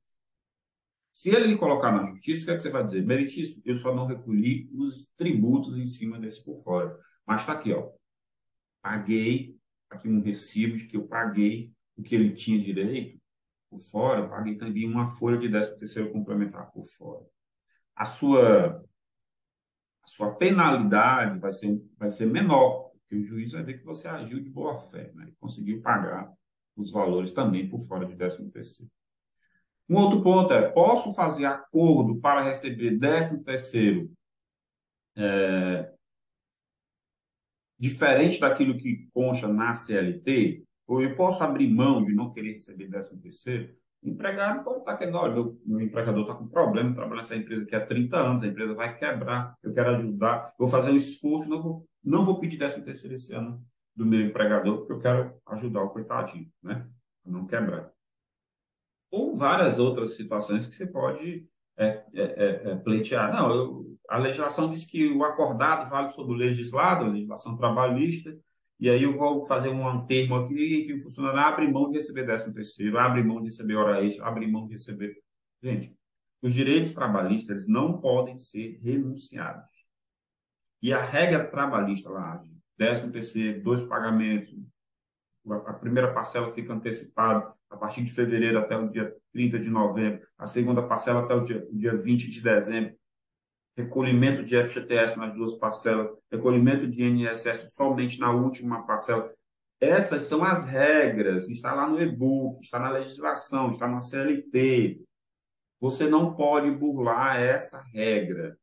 Se 1.11 1.29
ele 1.29 1.47
lhe 1.47 1.57
colocar 1.57 1.91
na 1.91 2.05
justiça, 2.05 2.43
o 2.43 2.45
que, 2.45 2.51
é 2.51 2.55
que 2.57 2.63
você 2.63 2.69
vai 2.69 2.85
dizer? 2.85 3.03
Meritíssimo, 3.03 3.63
eu 3.65 3.75
só 3.75 3.93
não 3.93 4.05
recolhi 4.05 4.69
os 4.71 5.07
tributos 5.17 5.75
em 5.77 5.87
cima 5.87 6.19
desse 6.19 6.43
por 6.43 6.59
fora. 6.59 6.95
Mas 7.25 7.41
está 7.41 7.53
aqui, 7.53 7.73
ó. 7.73 7.89
Paguei 8.81 9.56
aqui 9.89 10.07
um 10.07 10.21
recibo 10.21 10.77
de 10.77 10.87
que 10.87 10.97
eu 10.97 11.07
paguei 11.07 11.71
o 11.95 12.03
que 12.03 12.15
ele 12.15 12.33
tinha 12.33 12.59
direito 12.59 13.19
por 13.69 13.79
fora, 13.79 14.27
paguei 14.27 14.55
também 14.55 14.87
uma 14.87 15.09
folha 15.09 15.37
de 15.37 15.49
13 15.49 15.77
terceiro 15.77 16.11
complementar 16.11 16.71
por 16.71 16.85
fora. 16.85 17.25
A 17.95 18.05
sua, 18.05 18.83
a 20.03 20.07
sua 20.07 20.35
penalidade 20.35 21.39
vai 21.39 21.51
ser, 21.51 21.81
vai 21.97 22.09
ser 22.09 22.27
menor, 22.27 22.91
porque 22.91 23.15
o 23.15 23.23
juiz 23.23 23.51
vai 23.51 23.63
ver 23.63 23.79
que 23.79 23.85
você 23.85 24.07
agiu 24.07 24.41
de 24.41 24.49
boa 24.49 24.77
fé, 24.77 25.11
né? 25.13 25.31
conseguiu 25.39 25.81
pagar 25.81 26.31
os 26.75 26.91
valores 26.91 27.31
também 27.31 27.67
por 27.67 27.81
fora 27.81 28.05
de 28.05 28.15
13 28.15 28.49
terceiro. 28.51 28.91
Um 29.89 29.95
outro 29.95 30.21
ponto 30.21 30.53
é, 30.53 30.69
posso 30.69 31.13
fazer 31.13 31.45
acordo 31.45 32.19
para 32.19 32.43
receber 32.43 32.99
13 32.99 33.43
terceiro 33.43 34.11
é, 35.15 35.91
diferente 37.79 38.39
daquilo 38.39 38.77
que 38.77 39.07
consta 39.13 39.47
na 39.47 39.73
CLT? 39.73 40.63
Ou 40.87 41.01
eu 41.01 41.15
posso 41.15 41.43
abrir 41.43 41.69
mão 41.69 42.03
de 42.03 42.13
não 42.13 42.31
querer 42.31 42.53
receber 42.53 42.87
13 42.87 43.17
terceiro? 43.19 43.75
O 44.01 44.09
empregado 44.09 44.63
pode 44.63 44.79
estar 44.79 44.95
querendo, 44.95 45.17
olha, 45.17 45.33
meu, 45.33 45.59
meu 45.65 45.81
empregador 45.81 46.21
está 46.21 46.33
com 46.35 46.47
problema, 46.47 46.93
trabalha 46.93 47.17
nessa 47.17 47.35
empresa 47.35 47.63
aqui 47.63 47.75
há 47.75 47.85
30 47.85 48.17
anos, 48.17 48.43
a 48.43 48.47
empresa 48.47 48.73
vai 48.73 48.97
quebrar, 48.97 49.55
eu 49.61 49.73
quero 49.73 49.89
ajudar, 49.89 50.53
vou 50.57 50.67
fazer 50.67 50.91
um 50.91 50.95
esforço, 50.95 51.49
não 51.49 51.61
vou, 51.61 51.85
não 52.03 52.23
vou 52.23 52.39
pedir 52.39 52.57
13 52.57 52.83
terceiro 52.83 53.15
esse 53.15 53.33
ano 53.33 53.61
do 53.95 54.05
meu 54.05 54.21
empregador, 54.21 54.77
porque 54.77 54.93
eu 54.93 54.99
quero 54.99 55.33
ajudar 55.47 55.81
o 55.81 55.89
coitadinho, 55.89 56.47
né? 56.63 56.87
A 57.25 57.29
não 57.29 57.47
quebrar 57.47 57.91
ou 59.11 59.35
várias 59.35 59.79
outras 59.79 60.15
situações 60.15 60.67
que 60.67 60.75
você 60.75 60.85
pode 60.85 61.47
é, 61.77 62.03
é, 62.13 62.21
é, 62.21 62.71
é 62.71 62.75
pleitear. 62.75 63.31
Não, 63.31 63.53
eu, 63.53 63.97
a 64.09 64.17
legislação 64.17 64.69
diz 64.71 64.85
que 64.85 65.11
o 65.11 65.23
acordado 65.23 65.89
vale 65.89 66.09
sobre 66.09 66.33
o 66.33 66.37
legislado, 66.37 67.05
a 67.05 67.09
legislação 67.09 67.55
trabalhista, 67.55 68.37
e 68.79 68.89
aí 68.89 69.03
eu 69.03 69.17
vou 69.17 69.43
fazer 69.45 69.69
um 69.69 70.05
termo 70.05 70.35
aqui 70.35 70.85
que 70.85 70.93
o 70.93 70.99
funcionário 70.99 71.39
abre 71.39 71.67
mão 71.67 71.89
de 71.89 71.97
receber 71.97 72.25
13 72.25 72.53
terceiro, 72.53 72.97
abre 72.97 73.23
mão 73.23 73.39
de 73.39 73.45
receber 73.45 73.75
hora 73.75 74.03
extra, 74.03 74.25
abre 74.25 74.47
mão 74.47 74.67
de 74.67 74.73
receber... 74.73 75.17
Gente, 75.61 75.95
os 76.41 76.53
direitos 76.53 76.93
trabalhistas 76.93 77.67
não 77.67 77.99
podem 77.99 78.37
ser 78.37 78.79
renunciados. 78.83 79.87
E 80.81 80.93
a 80.93 81.01
regra 81.01 81.43
trabalhista 81.43 82.09
lá, 82.09 82.39
13 82.77 83.11
terceiro, 83.11 83.63
dois 83.63 83.83
pagamentos, 83.83 84.55
a 85.65 85.73
primeira 85.73 86.13
parcela 86.13 86.53
fica 86.53 86.73
antecipada 86.73 87.51
a 87.69 87.77
partir 87.77 88.03
de 88.03 88.11
fevereiro 88.11 88.59
até 88.59 88.77
o 88.77 88.89
dia 88.89 89.15
30 89.37 89.59
de 89.59 89.69
novembro, 89.69 90.27
a 90.35 90.47
segunda 90.47 90.81
parcela 90.81 91.23
até 91.23 91.35
o 91.35 91.41
dia, 91.41 91.63
dia 91.71 91.95
20 91.95 92.27
de 92.27 92.41
dezembro, 92.41 92.97
recolhimento 93.77 94.43
de 94.43 94.61
FGTS 94.63 95.19
nas 95.19 95.31
duas 95.31 95.53
parcelas, 95.53 96.09
recolhimento 96.31 96.87
de 96.87 97.03
INSS 97.03 97.75
somente 97.75 98.19
na 98.19 98.31
última 98.31 98.83
parcela. 98.87 99.31
Essas 99.79 100.23
são 100.23 100.43
as 100.43 100.65
regras, 100.65 101.47
está 101.49 101.71
lá 101.75 101.87
no 101.87 102.01
e-book, 102.01 102.63
está 102.63 102.79
na 102.79 102.89
legislação, 102.89 103.71
está 103.71 103.87
na 103.87 104.01
CLT. 104.01 105.03
Você 105.79 106.09
não 106.09 106.33
pode 106.33 106.71
burlar 106.71 107.39
essa 107.39 107.83
regra. 107.93 108.57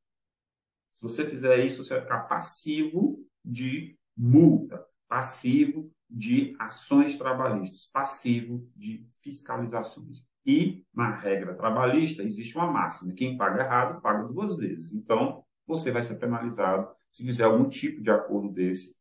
Se 0.93 1.01
você 1.03 1.25
fizer 1.25 1.65
isso, 1.65 1.85
você 1.85 1.95
vai 1.95 2.03
ficar 2.03 2.23
passivo 2.23 3.25
de 3.45 3.97
multa, 4.17 4.85
passivo 5.07 5.89
de 6.11 6.57
ações 6.59 7.17
trabalhistas, 7.17 7.89
passivo 7.93 8.69
de 8.75 9.07
fiscalizações. 9.23 10.25
E, 10.47 10.85
na 10.93 11.17
regra 11.17 11.55
trabalhista, 11.55 12.23
existe 12.23 12.57
uma 12.57 12.71
máxima: 12.71 13.15
quem 13.15 13.37
paga 13.37 13.63
errado, 13.63 14.01
paga 14.01 14.29
duas 14.29 14.57
vezes. 14.57 14.93
Então, 14.93 15.45
você 15.67 15.91
vai 15.91 16.03
ser 16.03 16.17
penalizado 16.17 16.89
se 17.13 17.25
fizer 17.25 17.45
algum 17.45 17.69
tipo 17.69 18.03
de 18.03 18.11
acordo 18.11 18.53
desse, 18.53 18.95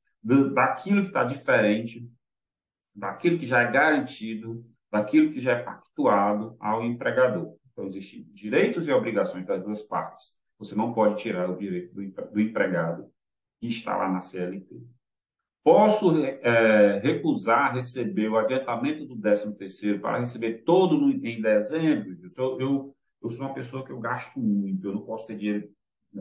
daquilo 0.54 1.02
que 1.02 1.08
está 1.08 1.24
diferente, 1.24 2.10
daquilo 2.96 3.40
que 3.40 3.48
já 3.48 3.62
é 3.62 3.72
garantido, 3.72 4.64
daquilo 4.92 5.32
que 5.32 5.40
já 5.40 5.54
é 5.54 5.64
pactuado 5.64 6.56
ao 6.60 6.84
empregador. 6.84 7.56
Então, 7.72 7.88
existem 7.88 8.24
direitos 8.34 8.88
e 8.88 8.92
obrigações 8.92 9.46
das 9.46 9.62
duas 9.64 9.82
partes. 9.82 10.38
Você 10.60 10.76
não 10.76 10.94
pode 10.94 11.22
tirar 11.22 11.50
o 11.50 11.58
direito 11.58 11.94
do 11.94 12.40
empregado 12.40 13.12
que 13.60 13.68
está 13.68 13.98
lá 13.98 14.10
na 14.10 14.22
CLT. 14.22 14.82
Posso 15.64 16.14
é, 16.26 17.00
recusar 17.00 17.74
receber 17.74 18.28
o 18.28 18.38
adiantamento 18.38 19.06
do 19.06 19.18
13 19.18 19.58
terceiro 19.58 20.00
para 20.00 20.20
receber 20.20 20.64
todo 20.66 20.98
no, 20.98 21.10
em 21.10 21.42
dezembro? 21.42 22.14
Eu, 22.38 22.60
eu, 22.60 22.96
eu 23.22 23.30
sou 23.30 23.46
uma 23.46 23.54
pessoa 23.54 23.86
que 23.86 23.92
eu 23.92 24.00
gasto 24.00 24.40
muito, 24.42 24.86
eu 24.86 24.94
não 24.94 25.02
posso 25.02 25.26
ter 25.26 25.38
dinheiro 25.38 25.70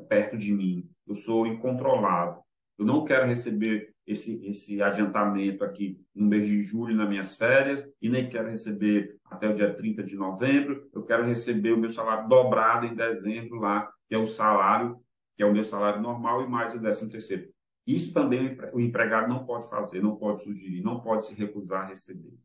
perto 0.09 0.37
de 0.37 0.53
mim, 0.53 0.89
eu 1.09 1.17
sou 1.17 1.47
incontrolável. 1.47 2.41
Eu 2.79 2.87
não 2.87 3.05
quero 3.05 3.27
receber 3.27 3.93
esse, 4.07 4.47
esse 4.47 4.81
adiantamento 4.81 5.65
aqui 5.65 6.01
no 6.15 6.27
mês 6.27 6.47
de 6.47 6.63
julho, 6.63 6.95
nas 6.95 7.09
minhas 7.09 7.37
férias, 7.37 7.85
e 8.01 8.09
nem 8.09 8.29
quero 8.29 8.49
receber 8.49 9.17
até 9.25 9.49
o 9.49 9.55
dia 9.55 9.75
30 9.75 10.05
de 10.05 10.17
novembro. 10.17 10.89
Eu 10.93 11.03
quero 11.05 11.25
receber 11.25 11.73
o 11.73 11.79
meu 11.79 11.91
salário 11.91 12.29
dobrado 12.29 12.87
em 12.87 12.95
dezembro 12.95 13.59
lá, 13.59 13.93
que 14.09 14.15
é 14.15 14.19
o 14.19 14.27
salário, 14.27 14.99
que 15.37 15.43
é 15.43 15.47
o 15.47 15.53
meu 15.53 15.65
salário 15.65 16.01
normal, 16.01 16.43
e 16.45 16.49
mais 16.49 16.75
o 16.75 16.81
13 16.81 17.11
terceiro. 17.11 17.52
Isso 17.87 18.13
também 18.13 18.57
o 18.73 18.81
empregado 18.81 19.29
não 19.29 19.45
pode 19.45 19.69
fazer, 19.69 20.01
não 20.01 20.17
pode 20.17 20.43
sugerir, 20.43 20.83
não 20.83 21.01
pode 21.01 21.27
se 21.27 21.35
recusar 21.35 21.83
a 21.83 21.89
receber. 21.89 22.39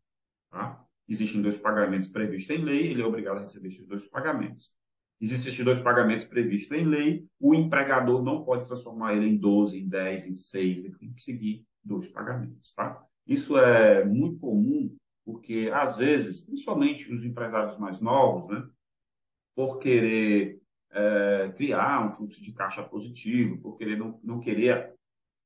Tá? 0.49 0.83
Existem 1.07 1.41
dois 1.41 1.57
pagamentos 1.57 2.09
previstos 2.09 2.55
em 2.55 2.63
lei, 2.63 2.91
ele 2.91 3.01
é 3.01 3.05
obrigado 3.05 3.37
a 3.37 3.41
receber 3.41 3.69
esses 3.69 3.87
dois 3.87 4.07
pagamentos. 4.07 4.73
Existem 5.19 5.49
esses 5.49 5.65
dois 5.65 5.81
pagamentos 5.81 6.25
previstos 6.25 6.77
em 6.77 6.85
lei, 6.85 7.25
o 7.39 7.55
empregador 7.55 8.23
não 8.23 8.43
pode 8.43 8.65
transformar 8.65 9.15
ele 9.15 9.27
em 9.27 9.37
12, 9.37 9.79
em 9.79 9.87
10, 9.87 10.27
em 10.27 10.33
6, 10.33 10.85
ele 10.85 10.95
tem 10.95 11.13
que 11.13 11.23
seguir 11.23 11.65
dois 11.83 12.07
pagamentos. 12.07 12.73
Tá? 12.73 13.03
Isso 13.25 13.57
é 13.57 14.03
muito 14.05 14.39
comum, 14.39 14.95
porque 15.25 15.71
às 15.73 15.97
vezes, 15.97 16.41
principalmente 16.41 17.11
os 17.11 17.23
empresários 17.23 17.77
mais 17.77 17.99
novos, 18.01 18.49
né, 18.49 18.67
por 19.55 19.79
querer 19.79 20.61
é, 20.91 21.51
criar 21.55 22.05
um 22.05 22.09
fluxo 22.09 22.43
de 22.43 22.53
caixa 22.53 22.83
positivo, 22.83 23.57
por 23.59 23.77
querer 23.77 23.97
não, 23.97 24.19
não 24.23 24.39
querer 24.39 24.96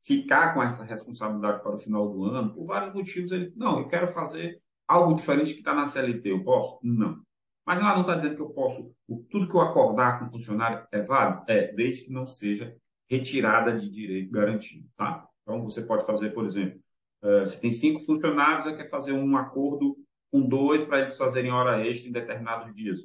ficar 0.02 0.54
com 0.54 0.64
essa 0.64 0.84
responsabilidade 0.84 1.62
para 1.62 1.76
o 1.76 1.80
final 1.80 2.10
do 2.10 2.26
ano, 2.26 2.54
por 2.54 2.66
vários 2.66 2.94
motivos, 2.94 3.32
ele, 3.32 3.54
não, 3.56 3.80
eu 3.80 3.88
quero 3.88 4.08
fazer 4.08 4.60
algo 4.88 5.14
diferente 5.14 5.54
que 5.54 5.60
está 5.60 5.74
na 5.74 5.86
CLT, 5.86 6.32
eu 6.32 6.44
posso? 6.44 6.80
Não. 6.84 7.22
Mas 7.66 7.80
ela 7.80 7.94
não 7.94 8.02
está 8.02 8.16
dizendo 8.16 8.36
que 8.36 8.42
eu 8.42 8.50
posso, 8.50 8.94
tudo 9.30 9.48
que 9.48 9.56
eu 9.56 9.62
acordar 9.62 10.20
com 10.20 10.26
o 10.26 10.30
funcionário 10.30 10.86
é 10.92 11.02
válido? 11.02 11.44
É, 11.48 11.72
desde 11.74 12.06
que 12.06 12.12
não 12.12 12.26
seja 12.26 12.76
retirada 13.08 13.76
de 13.78 13.90
direito 13.90 14.32
garantido, 14.32 14.90
tá? 14.98 15.28
Então, 15.44 15.64
você 15.64 15.82
pode 15.82 16.06
fazer, 16.06 16.32
por 16.32 16.46
exemplo, 16.46 16.80
uh, 17.24 17.48
se 17.48 17.62
tem 17.62 17.72
cinco 17.72 18.00
funcionários, 18.00 18.64
você 18.64 18.76
quer 18.76 18.90
fazer 18.90 19.12
um 19.12 19.38
acordo 19.38 19.98
com 20.32 20.42
dois 20.42 20.84
para 20.84 21.02
eles 21.02 21.18
fazerem 21.18 21.52
hora 21.52 21.86
extra 21.86 22.10
em 22.10 22.12
determinados 22.12 22.76
dias. 22.76 23.02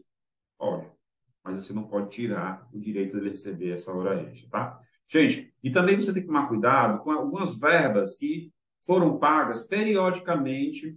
Pode, 0.59 0.89
mas 1.45 1.65
você 1.65 1.73
não 1.73 1.85
pode 1.85 2.11
tirar 2.11 2.67
o 2.73 2.79
direito 2.79 3.21
de 3.21 3.29
receber 3.29 3.73
essa 3.73 3.93
hora 3.93 4.23
extra, 4.23 4.49
tá? 4.49 4.81
Gente, 5.09 5.53
e 5.63 5.71
também 5.71 5.97
você 5.97 6.13
tem 6.13 6.23
que 6.23 6.29
tomar 6.29 6.49
cuidado 6.49 7.03
com 7.03 7.11
algumas 7.11 7.57
verbas 7.57 8.17
que 8.17 8.53
foram 8.85 9.19
pagas 9.19 9.67
periodicamente 9.67 10.97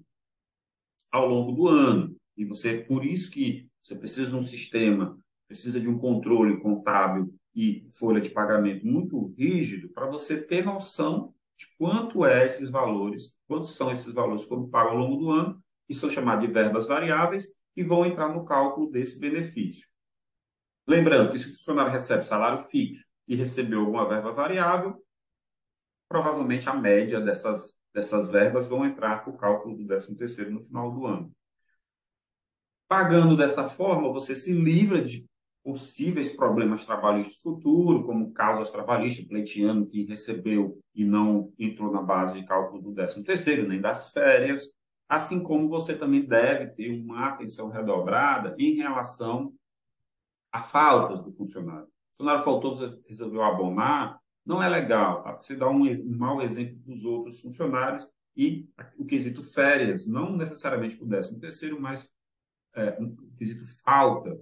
ao 1.12 1.28
longo 1.28 1.52
do 1.52 1.67
ano. 1.67 2.15
E 2.36 2.45
você, 2.45 2.78
por 2.78 3.06
isso 3.06 3.30
que 3.30 3.69
você 3.84 3.95
precisa 3.95 4.32
de 4.32 4.36
um 4.36 4.43
sistema, 4.43 5.19
precisa 5.48 5.80
de 5.80 5.88
um 5.88 5.98
controle 5.98 6.60
contábil 6.60 7.34
e 7.56 7.88
folha 7.91 8.22
de 8.22 8.30
pagamento 8.30 8.86
muito 8.86 9.34
rígido 9.38 9.89
para 9.89 10.06
você 10.06 10.41
ter 10.41 10.63
noção 10.63 11.34
de 11.58 11.65
quanto 11.78 12.26
é 12.26 12.45
esses 12.45 12.69
valores, 12.69 13.36
quantos 13.48 13.76
são 13.76 13.91
esses 13.91 14.13
valores 14.13 14.43
que 14.43 14.50
foram 14.50 14.69
pagos 14.69 14.93
ao 14.93 14.98
longo 14.98 15.17
do 15.17 15.32
ano, 15.32 15.62
que 15.88 15.93
são 15.93 16.10
chamados 16.10 16.48
de 16.48 16.54
verbas 16.54 16.88
variáveis, 16.88 17.48
e 17.76 17.84
vão 17.84 18.06
entrar 18.06 18.34
no 18.34 18.45
cálculo 18.45 18.89
desse 18.89 19.19
benefício. 19.19 19.88
Lembrando 20.88 21.32
que 21.32 21.39
se 21.39 21.50
o 21.50 21.54
funcionário 21.54 21.91
recebe 21.91 22.26
salário 22.26 22.60
fixo 22.60 23.09
e 23.29 23.35
recebeu 23.35 23.81
alguma 23.81 24.09
verba 24.09 24.31
variável, 24.31 25.05
provavelmente 26.09 26.67
a 26.67 26.73
média 26.73 27.21
dessas, 27.21 27.71
dessas 27.93 28.27
verbas 28.27 28.67
vão 28.67 28.83
entrar 28.83 29.23
para 29.23 29.31
o 29.31 29.37
cálculo 29.37 29.77
do 29.77 29.85
13º 29.85 30.49
no 30.49 30.59
final 30.59 30.91
do 30.91 31.05
ano. 31.05 31.31
Pagando 32.87 33.37
dessa 33.37 33.69
forma, 33.69 34.11
você 34.11 34.35
se 34.35 34.51
livra 34.51 35.03
de 35.03 35.23
possíveis 35.63 36.35
problemas 36.35 36.87
trabalhistas 36.87 37.39
futuro, 37.39 38.03
como 38.03 38.33
causas 38.33 38.71
trabalhistas, 38.71 39.27
pleiteando 39.27 39.85
que 39.85 40.05
recebeu 40.05 40.79
e 40.95 41.05
não 41.05 41.53
entrou 41.59 41.91
na 41.91 42.01
base 42.01 42.39
de 42.39 42.47
cálculo 42.47 42.81
do 42.81 42.93
13º, 42.93 43.67
nem 43.67 43.79
das 43.79 44.11
férias, 44.11 44.67
assim 45.07 45.43
como 45.43 45.69
você 45.69 45.95
também 45.95 46.25
deve 46.25 46.71
ter 46.71 46.89
uma 46.99 47.27
atenção 47.27 47.69
redobrada 47.69 48.55
em 48.57 48.77
relação 48.77 49.53
a 50.51 50.59
faltas 50.59 51.21
do 51.21 51.31
funcionário 51.31 51.87
funcionário 52.19 52.43
faltou, 52.43 52.75
você 52.75 53.01
resolveu 53.08 53.41
abonar, 53.41 54.19
não 54.45 54.62
é 54.62 54.67
legal. 54.67 55.23
Tá? 55.23 55.38
Você 55.38 55.55
dá 55.55 55.69
um, 55.69 56.17
mau 56.17 56.41
exemplo 56.41 56.75
dos 56.86 57.05
outros 57.05 57.39
funcionários 57.39 58.08
e 58.36 58.67
o 58.97 59.05
quesito 59.05 59.41
férias, 59.41 60.05
não 60.05 60.36
necessariamente 60.36 60.97
para 60.97 61.05
o 61.05 61.10
décimo 61.10 61.39
terceiro, 61.39 61.79
mas 61.79 62.10
é, 62.75 62.97
quesito 63.38 63.63
falta, 63.84 64.38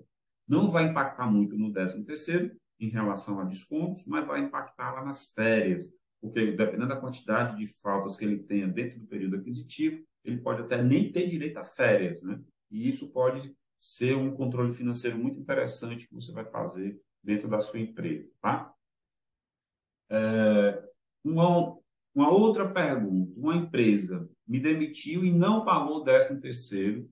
não 0.48 0.70
vai 0.70 0.86
impactar 0.86 1.28
muito 1.28 1.58
no 1.58 1.72
décimo 1.72 2.04
terceiro 2.04 2.56
em 2.80 2.90
relação 2.90 3.40
a 3.40 3.44
descontos, 3.44 4.06
mas 4.06 4.26
vai 4.26 4.42
impactar 4.42 4.94
lá 4.94 5.06
nas 5.06 5.32
férias, 5.34 5.90
porque 6.22 6.52
dependendo 6.52 6.90
da 6.90 7.00
quantidade 7.00 7.58
de 7.58 7.68
faltas 7.68 8.18
que 8.18 8.26
ele 8.26 8.40
tenha 8.40 8.68
dentro 8.68 9.00
do 9.00 9.08
período 9.08 9.38
aquisitivo, 9.38 10.04
ele 10.24 10.42
pode 10.42 10.62
até 10.62 10.82
nem 10.82 11.12
ter 11.12 11.28
direito 11.28 11.58
a 11.58 11.64
férias, 11.64 12.22
né? 12.22 12.40
E 12.70 12.88
isso 12.88 13.12
pode 13.12 13.56
ser 13.80 14.16
um 14.16 14.36
controle 14.36 14.74
financeiro 14.74 15.18
muito 15.18 15.40
interessante 15.40 16.08
que 16.08 16.14
você 16.14 16.32
vai 16.32 16.46
fazer 16.46 17.00
dentro 17.28 17.50
da 17.50 17.60
sua 17.60 17.82
empresa. 17.82 18.30
Tá? 18.42 18.74
É, 20.10 20.82
uma, 21.22 21.78
uma 22.16 22.32
outra 22.32 22.72
pergunta. 22.72 23.38
Uma 23.38 23.58
empresa 23.58 24.28
me 24.48 24.62
demitiu 24.62 25.26
e 25.26 25.32
não 25.32 25.66
pagou 25.66 25.98
o 25.98 26.04
13 26.06 26.40
terceiro 26.40 27.10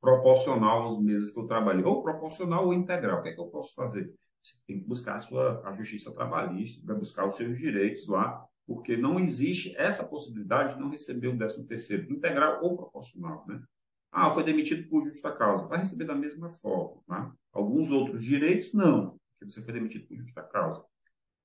proporcional 0.00 0.82
aos 0.82 1.00
meses 1.00 1.30
que 1.30 1.38
eu 1.38 1.46
trabalhei, 1.46 1.84
ou 1.84 2.02
proporcional 2.02 2.66
ou 2.66 2.74
integral. 2.74 3.20
O 3.20 3.22
que 3.22 3.28
é 3.28 3.32
que 3.34 3.40
eu 3.40 3.46
posso 3.46 3.72
fazer? 3.74 4.12
Você 4.42 4.56
tem 4.66 4.80
que 4.80 4.86
buscar 4.86 5.16
a 5.16 5.20
sua 5.20 5.62
a 5.64 5.72
justiça 5.74 6.12
trabalhista, 6.12 6.84
vai 6.84 6.96
buscar 6.96 7.26
os 7.26 7.36
seus 7.36 7.58
direitos 7.58 8.06
lá, 8.06 8.44
porque 8.66 8.96
não 8.96 9.18
existe 9.18 9.76
essa 9.76 10.06
possibilidade 10.08 10.74
de 10.74 10.80
não 10.80 10.90
receber 10.90 11.28
o 11.28 11.36
13 11.36 11.66
terceiro 11.66 12.12
integral 12.12 12.62
ou 12.64 12.76
proporcional, 12.76 13.44
né? 13.46 13.62
Ah, 14.10 14.30
foi 14.30 14.44
demitido 14.44 14.88
por 14.88 15.04
justa 15.04 15.30
causa. 15.32 15.66
Vai 15.66 15.78
receber 15.78 16.04
da 16.04 16.14
mesma 16.14 16.48
forma. 16.48 17.02
Tá? 17.06 17.32
Alguns 17.52 17.90
outros 17.90 18.24
direitos, 18.24 18.72
não 18.72 19.16
que 19.38 19.44
você 19.50 19.62
foi 19.62 19.74
demitido 19.74 20.06
por 20.06 20.16
justa 20.16 20.42
causa. 20.42 20.84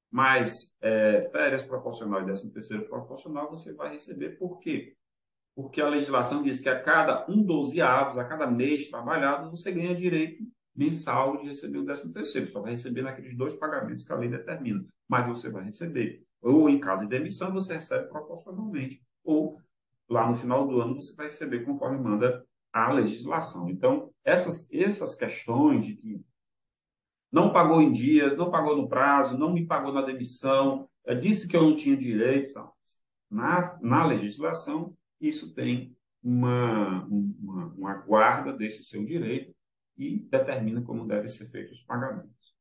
Mas 0.10 0.76
é, 0.82 1.22
férias 1.32 1.64
proporcional 1.64 2.22
e 2.22 2.26
décimo 2.26 2.54
terceiro 2.54 2.86
proporcional 2.86 3.50
você 3.50 3.74
vai 3.74 3.94
receber 3.94 4.38
por 4.38 4.60
quê? 4.60 4.96
Porque 5.56 5.82
a 5.82 5.88
legislação 5.88 6.44
diz 6.44 6.60
que 6.60 6.70
a 6.70 6.82
cada 6.82 7.26
um 7.30 7.44
dozeavos, 7.44 8.18
a 8.18 8.26
cada 8.26 8.48
mês 8.48 8.90
trabalhado, 8.90 9.50
você 9.50 9.72
ganha 9.72 9.96
direito 9.96 10.44
mensal 10.76 11.38
de 11.38 11.48
receber 11.48 11.80
o 11.80 11.86
13 11.86 12.14
terceiro, 12.14 12.48
só 12.48 12.62
vai 12.62 12.72
receber 12.72 13.02
naqueles 13.02 13.36
dois 13.36 13.54
pagamentos 13.54 14.06
que 14.06 14.14
a 14.14 14.16
lei 14.16 14.30
determina, 14.30 14.86
mas 15.08 15.28
você 15.28 15.50
vai 15.50 15.64
receber. 15.64 16.24
Ou 16.42 16.70
em 16.70 16.80
caso 16.80 17.04
de 17.04 17.10
demissão, 17.10 17.52
você 17.52 17.74
recebe 17.74 18.08
proporcionalmente, 18.08 19.02
ou 19.24 19.62
lá 20.10 20.28
no 20.28 20.36
final 20.36 20.68
do 20.68 20.82
ano 20.82 20.96
você 20.96 21.14
vai 21.16 21.28
receber 21.28 21.64
conforme 21.64 21.98
manda 21.98 22.46
a 22.72 22.92
legislação. 22.92 23.70
Então, 23.70 24.10
essas, 24.24 24.72
essas 24.72 25.16
questões 25.16 25.86
de 25.86 25.96
que 25.96 26.22
não 27.32 27.52
pagou 27.52 27.82
em 27.82 27.91
dias, 27.91 28.36
não 28.36 28.52
pagou 28.52 28.76
no 28.76 28.89
prazo, 28.89 29.38
não 29.38 29.54
me 29.54 29.65
pagou 29.65 29.94
na 29.94 30.02
demissão, 30.02 30.89
é, 31.06 31.15
disse 31.15 31.48
que 31.48 31.56
eu 31.56 31.63
não 31.63 31.76
tinha 31.76 31.96
direito, 31.96 32.60
na, 33.30 33.80
na 33.82 34.06
legislação, 34.06 34.96
isso 35.20 35.54
tem 35.54 35.96
uma, 36.22 37.06
uma, 37.06 37.65
uma 37.67 37.94
guarda 37.96 38.52
desse 38.52 38.84
seu 38.84 39.06
direito 39.06 39.56
e 39.98 40.20
determina 40.30 40.82
como 40.82 41.08
devem 41.08 41.28
ser 41.28 41.46
feitos 41.46 41.80
os 41.80 41.86
pagamentos. 41.86 42.54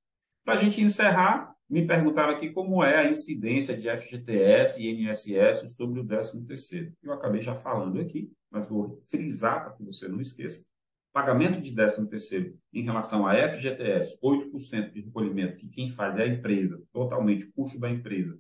Para 0.44 0.54
a 0.54 0.56
gente 0.56 0.80
encerrar, 0.80 1.54
me 1.68 1.87
perguntaram 1.87 2.33
aqui 2.33 2.50
como 2.50 2.83
é 2.83 2.98
a 2.98 3.11
incidência 3.11 3.76
de 3.76 3.88
FGTS 3.88 4.83
e 4.83 4.90
INSS 4.90 5.74
sobre 5.76 6.00
o 6.00 6.04
13º. 6.04 6.92
Eu 7.02 7.12
acabei 7.12 7.40
já 7.40 7.54
falando 7.54 8.00
aqui, 8.00 8.33
mas 8.50 8.68
vou 8.68 9.00
frisar 9.09 9.64
para 9.64 9.72
que 9.74 9.85
você 9.85 10.09
não 10.09 10.20
esqueça. 10.20 10.66
Pagamento 11.12 11.61
de 11.61 11.75
13º 11.75 12.57
em 12.73 12.83
relação 12.83 13.27
a 13.27 13.35
FGTS, 13.49 14.18
8% 14.23 14.92
de 14.92 15.01
recolhimento, 15.01 15.57
que 15.57 15.68
quem 15.68 15.90
faz 15.90 16.16
é 16.18 16.23
a 16.23 16.29
empresa, 16.29 16.81
totalmente 16.92 17.46
o 17.46 17.53
custo 17.53 17.81
da 17.81 17.90
empresa, 17.90 18.38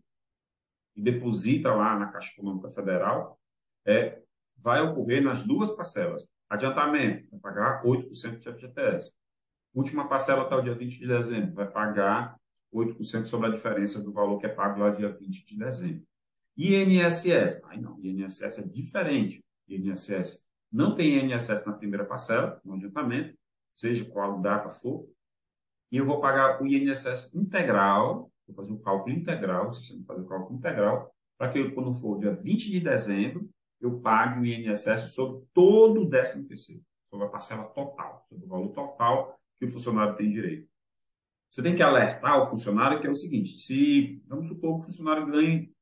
e 0.94 1.02
deposita 1.02 1.74
lá 1.74 1.98
na 1.98 2.06
Caixa 2.06 2.32
Econômica 2.32 2.70
Federal, 2.70 3.40
é, 3.84 4.22
vai 4.56 4.80
ocorrer 4.82 5.22
nas 5.22 5.44
duas 5.44 5.72
parcelas. 5.72 6.28
Adiantamento, 6.48 7.28
vai 7.30 7.40
pagar 7.40 7.82
8% 7.82 8.38
de 8.38 8.52
FGTS. 8.52 9.12
Última 9.74 10.08
parcela 10.08 10.42
até 10.42 10.54
o 10.54 10.60
dia 10.60 10.74
20 10.74 10.98
de 10.98 11.06
dezembro, 11.06 11.54
vai 11.54 11.68
pagar 11.68 12.36
8% 12.72 13.26
sobre 13.26 13.48
a 13.48 13.50
diferença 13.50 14.02
do 14.02 14.12
valor 14.12 14.38
que 14.38 14.46
é 14.46 14.48
pago 14.48 14.80
lá 14.80 14.90
dia 14.90 15.10
20 15.10 15.44
de 15.44 15.56
dezembro. 15.56 16.04
INSS, 16.56 17.64
aí 17.64 17.80
não, 17.80 17.98
INSS 18.00 18.58
é 18.58 18.62
diferente. 18.62 19.42
INSS 19.68 20.44
não 20.72 20.94
tem 20.94 21.18
INSS 21.18 21.66
na 21.66 21.72
primeira 21.72 22.04
parcela, 22.04 22.60
no 22.64 22.74
adiantamento, 22.74 23.36
seja 23.72 24.04
qual 24.04 24.40
data 24.40 24.70
for, 24.70 25.08
e 25.90 25.96
eu 25.96 26.06
vou 26.06 26.20
pagar 26.20 26.62
o 26.62 26.66
INSS 26.66 27.34
integral, 27.34 28.30
vou 28.46 28.54
fazer 28.54 28.72
um 28.72 28.78
cálculo 28.78 29.14
integral, 29.14 29.68
o 29.68 29.72
sistema 29.72 30.04
fazer 30.06 30.20
o 30.20 30.26
cálculo 30.26 30.58
integral, 30.58 31.12
para 31.36 31.50
que 31.50 31.70
quando 31.70 31.92
for 31.92 32.18
dia 32.18 32.32
20 32.32 32.70
de 32.70 32.80
dezembro, 32.80 33.50
eu 33.80 33.98
pague 34.00 34.40
o 34.40 34.46
INSS 34.46 35.14
sobre 35.14 35.44
todo 35.52 36.02
o 36.02 36.08
13 36.08 36.46
terceiro, 36.46 36.82
sobre 37.06 37.26
a 37.26 37.28
parcela 37.28 37.64
total, 37.64 38.24
sobre 38.28 38.44
o 38.44 38.48
valor 38.48 38.68
total 38.68 39.38
que 39.58 39.64
o 39.64 39.68
funcionário 39.68 40.16
tem 40.16 40.30
direito. 40.30 40.68
Você 41.50 41.62
tem 41.62 41.74
que 41.74 41.82
alertar 41.82 42.38
o 42.38 42.46
funcionário 42.46 43.00
que 43.00 43.06
é 43.06 43.10
o 43.10 43.14
seguinte, 43.14 43.58
se, 43.58 44.22
vamos 44.26 44.48
supor 44.48 44.76
que 44.76 44.82
o 44.82 44.84
funcionário 44.84 45.26
ganhe 45.26 45.72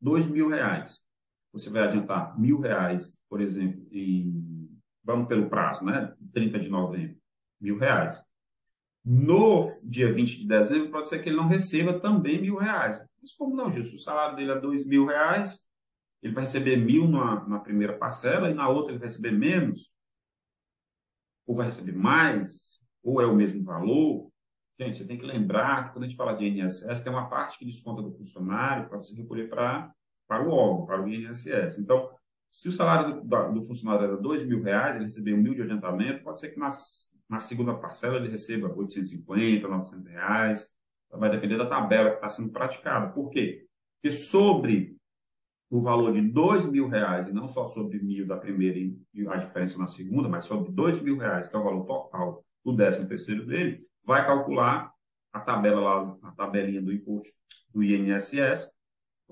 dois 0.00 0.28
mil 0.28 0.48
reais, 0.48 1.02
você 1.52 1.70
vai 1.70 1.82
adiantar 1.82 2.38
mil 2.38 2.60
reais, 2.60 3.18
por 3.28 3.40
exemplo, 3.40 3.86
em, 3.90 4.70
vamos 5.04 5.28
pelo 5.28 5.48
prazo, 5.48 5.84
né, 5.84 6.14
30 6.32 6.58
de 6.58 6.68
novembro, 6.68 7.16
mil 7.60 7.78
reais. 7.78 8.24
No 9.04 9.68
dia 9.84 10.12
20 10.12 10.38
de 10.38 10.46
dezembro, 10.46 10.90
pode 10.90 11.08
ser 11.08 11.22
que 11.22 11.28
ele 11.28 11.36
não 11.36 11.48
receba 11.48 11.98
também 11.98 12.40
mil 12.40 12.56
reais. 12.56 13.04
Mas 13.20 13.32
como 13.34 13.54
não, 13.54 13.70
Gilson? 13.70 13.96
O 13.96 13.98
salário 13.98 14.36
dele 14.36 14.52
é 14.52 14.60
dois 14.60 14.86
mil 14.86 15.06
reais, 15.06 15.66
ele 16.22 16.32
vai 16.32 16.44
receber 16.44 16.76
mil 16.76 17.08
na, 17.08 17.46
na 17.48 17.58
primeira 17.58 17.98
parcela 17.98 18.48
e 18.48 18.54
na 18.54 18.68
outra 18.68 18.92
ele 18.92 18.98
vai 18.98 19.08
receber 19.08 19.32
menos? 19.32 19.92
Ou 21.46 21.56
vai 21.56 21.66
receber 21.66 21.92
mais? 21.92 22.80
Ou 23.02 23.20
é 23.20 23.26
o 23.26 23.34
mesmo 23.34 23.62
valor? 23.64 24.30
Gente, 24.78 24.96
você 24.96 25.04
tem 25.04 25.18
que 25.18 25.26
lembrar 25.26 25.86
que 25.86 25.92
quando 25.92 26.04
a 26.04 26.08
gente 26.08 26.16
fala 26.16 26.34
de 26.34 26.46
INSS, 26.46 27.02
tem 27.02 27.12
uma 27.12 27.28
parte 27.28 27.58
que 27.58 27.64
desconta 27.64 28.02
do 28.02 28.10
funcionário 28.10 28.88
para 28.88 28.98
você 28.98 29.14
recolher 29.14 29.48
para, 29.48 29.92
para 30.26 30.46
o 30.46 30.50
órgão, 30.50 30.86
para 30.86 31.02
o 31.02 31.08
INSS. 31.08 31.78
Então, 31.78 32.10
se 32.50 32.68
o 32.68 32.72
salário 32.72 33.22
do, 33.22 33.52
do 33.52 33.62
funcionário 33.62 34.04
era 34.04 34.16
dois 34.16 34.46
mil 34.46 34.62
reais, 34.62 34.96
ele 34.96 35.04
recebeu 35.04 35.36
mil 35.36 35.54
de 35.54 35.62
adiantamento, 35.62 36.22
pode 36.22 36.40
ser 36.40 36.50
que 36.50 36.60
na 36.60 37.40
segunda 37.40 37.74
parcela 37.74 38.16
ele 38.16 38.28
receba 38.28 38.72
850, 38.74 39.66
900 39.66 40.06
reais. 40.06 40.74
Vai 41.10 41.30
depender 41.30 41.56
da 41.56 41.66
tabela 41.66 42.10
que 42.10 42.16
está 42.16 42.28
sendo 42.28 42.50
praticada. 42.50 43.12
Por 43.12 43.30
quê? 43.30 43.66
Porque 43.96 44.14
sobre 44.14 44.96
o 45.70 45.80
valor 45.80 46.12
de 46.12 46.20
dois 46.20 46.66
mil 46.66 46.88
reais, 46.88 47.26
e 47.26 47.32
não 47.32 47.48
só 47.48 47.64
sobre 47.64 47.98
mil 47.98 48.26
da 48.26 48.36
primeira 48.36 48.78
e 48.78 49.26
a 49.28 49.36
diferença 49.36 49.78
na 49.78 49.86
segunda, 49.86 50.28
mas 50.28 50.44
sobre 50.44 50.70
dois 50.70 51.00
mil 51.00 51.16
reais, 51.16 51.48
que 51.48 51.56
é 51.56 51.58
o 51.58 51.64
valor 51.64 51.86
total 51.86 52.44
do 52.62 52.76
décimo 52.76 53.08
terceiro 53.08 53.46
dele, 53.46 53.86
vai 54.04 54.26
calcular 54.26 54.92
a 55.32 55.40
tabela 55.40 55.80
lá, 55.80 56.02
a 56.24 56.32
tabelinha 56.32 56.82
do 56.82 56.92
imposto 56.92 57.34
do 57.72 57.82
INSS, 57.82 58.74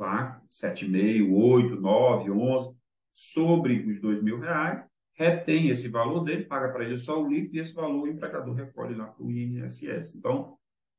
lá, 0.01 0.43
7,5, 0.51 1.33
8, 1.33 1.81
9, 1.81 2.31
11, 2.31 2.77
sobre 3.15 3.91
os 3.91 4.01
dois 4.01 4.23
mil 4.23 4.41
reais, 4.41 4.85
retém 5.15 5.69
esse 5.69 5.89
valor 5.89 6.25
dele, 6.25 6.45
paga 6.45 6.73
para 6.73 6.85
ele 6.85 6.97
só 6.97 7.23
o 7.23 7.29
líquido, 7.29 7.57
e 7.57 7.59
esse 7.61 7.75
valor 7.75 8.03
o 8.03 8.09
empregador 8.09 8.55
recolhe 8.55 8.95
lá 8.95 9.07
para 9.07 9.23
o 9.23 9.31
INSS. 9.31 10.15
Então, 10.17 10.57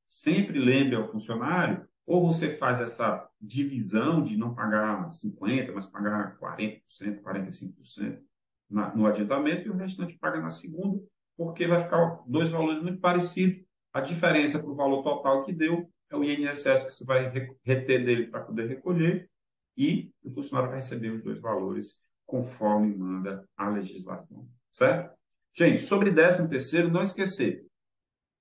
sempre 0.08 0.60
lembre 0.60 0.96
ao 0.96 1.06
funcionário 1.06 1.88
ou 2.06 2.26
você 2.26 2.50
faz 2.58 2.80
essa 2.80 3.28
divisão 3.40 4.24
de 4.24 4.38
não 4.38 4.54
pagar 4.54 5.10
50%, 5.10 5.72
mas 5.74 5.86
pagar 5.86 6.38
40%, 6.38 6.82
45% 7.22 8.20
na, 8.70 8.94
no 8.96 9.06
adiantamento, 9.06 9.68
e 9.68 9.72
o 9.72 9.76
restante 9.76 10.18
paga 10.18 10.40
na 10.40 10.50
segunda, 10.50 11.02
porque 11.38 11.68
vai 11.68 11.82
ficar 11.82 12.22
dois 12.28 12.50
valores 12.50 12.82
muito 12.82 13.00
parecidos. 13.00 13.64
A 13.94 14.02
diferença 14.02 14.60
para 14.60 14.70
o 14.70 14.76
valor 14.76 15.04
total 15.04 15.44
que 15.44 15.52
deu 15.52 15.90
é 16.12 16.16
o 16.18 16.24
INSS 16.24 16.84
que 16.84 16.92
você 16.92 17.06
vai 17.06 17.32
reter 17.64 18.06
dele 18.06 18.28
para 18.28 18.42
poder 18.42 18.68
recolher, 18.68 19.30
e 19.78 20.12
o 20.24 20.30
funcionário 20.30 20.70
vai 20.70 20.80
receber 20.80 21.10
os 21.10 21.24
dois 21.24 21.40
valores 21.40 21.96
conforme 22.26 22.96
manda 22.96 23.44
a 23.56 23.70
legislação. 23.70 24.48
Certo? 24.70 25.16
Gente, 25.54 25.82
sobre 25.82 26.14
13 26.14 26.50
terceiro, 26.50 26.92
não 26.92 27.02
esquecer, 27.02 27.66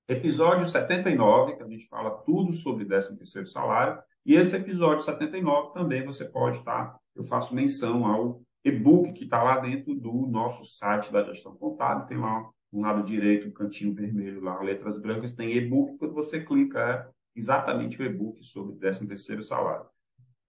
episódio 0.08 0.66
79, 0.66 1.56
que 1.56 1.62
a 1.62 1.68
gente 1.68 1.86
fala 1.86 2.10
tudo 2.22 2.52
sobre 2.52 2.84
13º 2.84 3.46
salário, 3.46 4.02
e 4.26 4.34
esse 4.34 4.56
episódio 4.56 5.04
79 5.04 5.72
também 5.72 6.04
você 6.04 6.24
pode 6.24 6.58
estar, 6.58 6.86
tá, 6.86 7.00
eu 7.14 7.24
faço 7.24 7.54
menção 7.54 8.04
ao 8.06 8.42
e-book 8.64 9.12
que 9.12 9.24
está 9.24 9.42
lá 9.42 9.58
dentro 9.58 9.94
do 9.94 10.26
nosso 10.26 10.64
site 10.64 11.12
da 11.12 11.24
gestão 11.24 11.56
contábil, 11.56 12.06
tem 12.06 12.18
lá 12.18 12.48
um 12.72 12.82
lado 12.82 13.02
direito, 13.02 13.48
um 13.48 13.52
cantinho 13.52 13.94
vermelho 13.94 14.40
lá, 14.40 14.60
letras 14.60 15.00
brancas, 15.00 15.34
tem 15.34 15.52
e-book, 15.52 15.96
quando 15.98 16.14
você 16.14 16.44
clica 16.44 16.78
é 16.78 17.19
exatamente 17.34 18.00
o 18.00 18.04
e-book 18.04 18.44
sobre 18.44 18.76
13º 18.76 19.42
salário. 19.42 19.86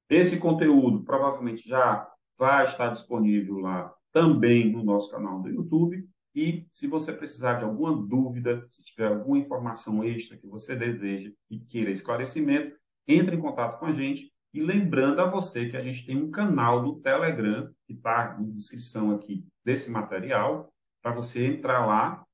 Esse 0.09 0.37
conteúdo 0.37 1.03
provavelmente 1.03 1.67
já 1.67 2.07
vai 2.37 2.65
estar 2.65 2.89
disponível 2.89 3.59
lá 3.59 3.93
também 4.11 4.71
no 4.71 4.83
nosso 4.83 5.09
canal 5.09 5.41
do 5.41 5.49
YouTube, 5.49 6.05
e 6.33 6.65
se 6.73 6.87
você 6.87 7.11
precisar 7.11 7.55
de 7.55 7.63
alguma 7.63 7.95
dúvida, 7.95 8.65
se 8.69 8.81
tiver 8.83 9.07
alguma 9.07 9.37
informação 9.37 10.03
extra 10.03 10.37
que 10.37 10.47
você 10.47 10.75
deseja 10.75 11.31
e 11.49 11.59
queira 11.59 11.91
esclarecimento, 11.91 12.75
entre 13.07 13.35
em 13.35 13.39
contato 13.39 13.79
com 13.79 13.85
a 13.85 13.91
gente. 13.91 14.31
E 14.53 14.61
lembrando 14.61 15.21
a 15.21 15.29
você 15.29 15.69
que 15.69 15.77
a 15.77 15.81
gente 15.81 16.05
tem 16.05 16.17
um 16.17 16.31
canal 16.31 16.83
do 16.83 16.99
Telegram, 17.01 17.71
que 17.85 17.93
está 17.93 18.37
na 18.37 18.49
descrição 18.49 19.11
aqui 19.11 19.45
desse 19.63 19.89
material, 19.89 20.73
para 21.01 21.13
você 21.13 21.47
entrar 21.47 21.85
lá, 21.85 22.25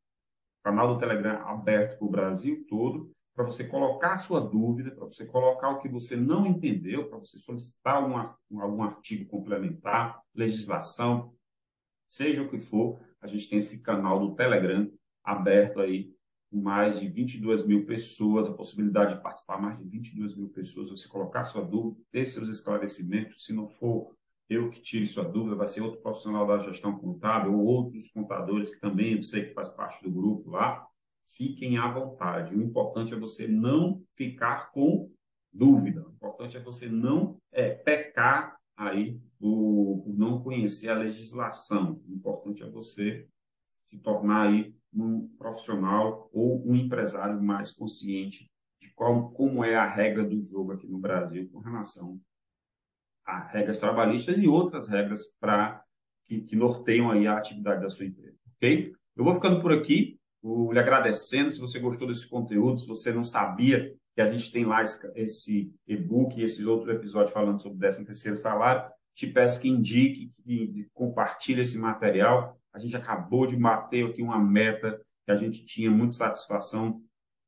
canal 0.63 0.93
do 0.93 0.99
Telegram 0.99 1.47
aberto 1.47 1.97
para 1.97 2.07
o 2.07 2.11
Brasil 2.11 2.65
todo, 2.67 3.11
para 3.37 3.45
você 3.45 3.65
colocar 3.65 4.13
a 4.13 4.17
sua 4.17 4.41
dúvida, 4.41 4.89
para 4.89 5.05
você 5.05 5.23
colocar 5.23 5.69
o 5.69 5.79
que 5.79 5.87
você 5.87 6.15
não 6.15 6.47
entendeu, 6.47 7.07
para 7.07 7.19
você 7.19 7.37
solicitar 7.37 8.03
uma, 8.03 8.35
algum 8.59 8.81
artigo 8.81 9.29
complementar, 9.29 10.19
legislação, 10.33 11.31
seja 12.09 12.41
o 12.41 12.49
que 12.49 12.57
for, 12.57 12.99
a 13.21 13.27
gente 13.27 13.47
tem 13.47 13.59
esse 13.59 13.83
canal 13.83 14.19
do 14.19 14.33
Telegram 14.33 14.91
aberto 15.23 15.79
aí 15.79 16.11
com 16.49 16.59
mais 16.59 16.99
de 16.99 17.07
22 17.07 17.63
mil 17.63 17.85
pessoas, 17.85 18.47
a 18.47 18.53
possibilidade 18.53 19.13
de 19.13 19.21
participar 19.21 19.61
mais 19.61 19.77
de 19.77 19.83
22 19.83 20.35
mil 20.35 20.49
pessoas, 20.49 20.89
você 20.89 21.07
colocar 21.07 21.45
sua 21.45 21.63
dúvida, 21.63 22.01
ter 22.11 22.25
seus 22.25 22.49
esclarecimentos, 22.49 23.45
se 23.45 23.53
não 23.53 23.67
for 23.67 24.15
eu 24.49 24.71
que 24.71 24.81
tire 24.81 25.05
sua 25.05 25.23
dúvida, 25.23 25.55
vai 25.55 25.67
ser 25.67 25.81
outro 25.81 26.01
profissional 26.01 26.47
da 26.47 26.57
gestão 26.57 26.97
contábil 26.97 27.53
ou 27.53 27.63
outros 27.63 28.07
contadores 28.07 28.73
que 28.73 28.81
também 28.81 29.13
eu 29.13 29.21
sei 29.21 29.45
que 29.45 29.53
faz 29.53 29.69
parte 29.69 30.03
do 30.03 30.09
grupo 30.09 30.49
lá, 30.49 30.87
fiquem 31.35 31.77
à 31.77 31.91
vontade. 31.91 32.55
O 32.55 32.61
importante 32.61 33.13
é 33.13 33.17
você 33.17 33.47
não 33.47 34.03
ficar 34.15 34.71
com 34.71 35.11
dúvida. 35.51 36.05
O 36.07 36.11
importante 36.11 36.57
é 36.57 36.59
você 36.59 36.87
não 36.87 37.37
é, 37.51 37.69
pecar 37.69 38.57
aí 38.75 39.19
por, 39.39 40.05
não 40.07 40.41
conhecer 40.41 40.89
a 40.89 40.97
legislação. 40.97 42.01
O 42.07 42.13
importante 42.13 42.63
é 42.63 42.69
você 42.69 43.27
se 43.85 43.99
tornar 43.99 44.47
aí 44.47 44.75
um 44.93 45.27
profissional 45.37 46.29
ou 46.31 46.65
um 46.67 46.75
empresário 46.75 47.41
mais 47.41 47.71
consciente 47.71 48.49
de 48.79 48.93
qual, 48.93 49.31
como 49.31 49.63
é 49.63 49.75
a 49.75 49.87
regra 49.87 50.23
do 50.23 50.41
jogo 50.41 50.73
aqui 50.73 50.87
no 50.87 50.99
Brasil 50.99 51.49
com 51.51 51.59
relação 51.59 52.19
a 53.25 53.39
regras 53.39 53.79
trabalhistas 53.79 54.37
e 54.37 54.47
outras 54.47 54.87
regras 54.87 55.25
para 55.39 55.83
que, 56.25 56.41
que 56.41 56.55
norteiam 56.55 57.11
aí 57.11 57.27
a 57.27 57.37
atividade 57.37 57.81
da 57.81 57.89
sua 57.89 58.05
empresa, 58.05 58.37
ok? 58.55 58.93
Eu 59.15 59.23
vou 59.23 59.33
ficando 59.33 59.61
por 59.61 59.73
aqui. 59.73 60.16
Lhe 60.71 60.79
agradecendo 60.79 61.51
se 61.51 61.59
você 61.59 61.79
gostou 61.79 62.07
desse 62.07 62.27
conteúdo, 62.27 62.79
se 62.79 62.87
você 62.87 63.11
não 63.11 63.23
sabia 63.23 63.93
que 64.15 64.21
a 64.21 64.31
gente 64.31 64.51
tem 64.51 64.65
lá 64.65 64.81
esse 65.15 65.71
e-book 65.87 66.39
e 66.39 66.43
esses 66.43 66.65
outros 66.65 66.93
episódios 66.93 67.31
falando 67.31 67.61
sobre 67.61 67.77
o 67.77 67.79
13 67.79 68.05
terceiro 68.05 68.35
salário, 68.35 68.89
te 69.13 69.27
peço 69.27 69.61
que 69.61 69.69
indique, 69.69 70.31
que 70.43 70.87
compartilhe 70.93 71.61
esse 71.61 71.77
material. 71.77 72.59
A 72.73 72.79
gente 72.79 72.95
acabou 72.95 73.45
de 73.45 73.55
bater 73.55 74.05
aqui 74.05 74.21
uma 74.21 74.39
meta 74.39 74.99
que 75.25 75.31
a 75.31 75.35
gente 75.35 75.65
tinha 75.65 75.91
muita 75.91 76.13
satisfação, 76.13 77.01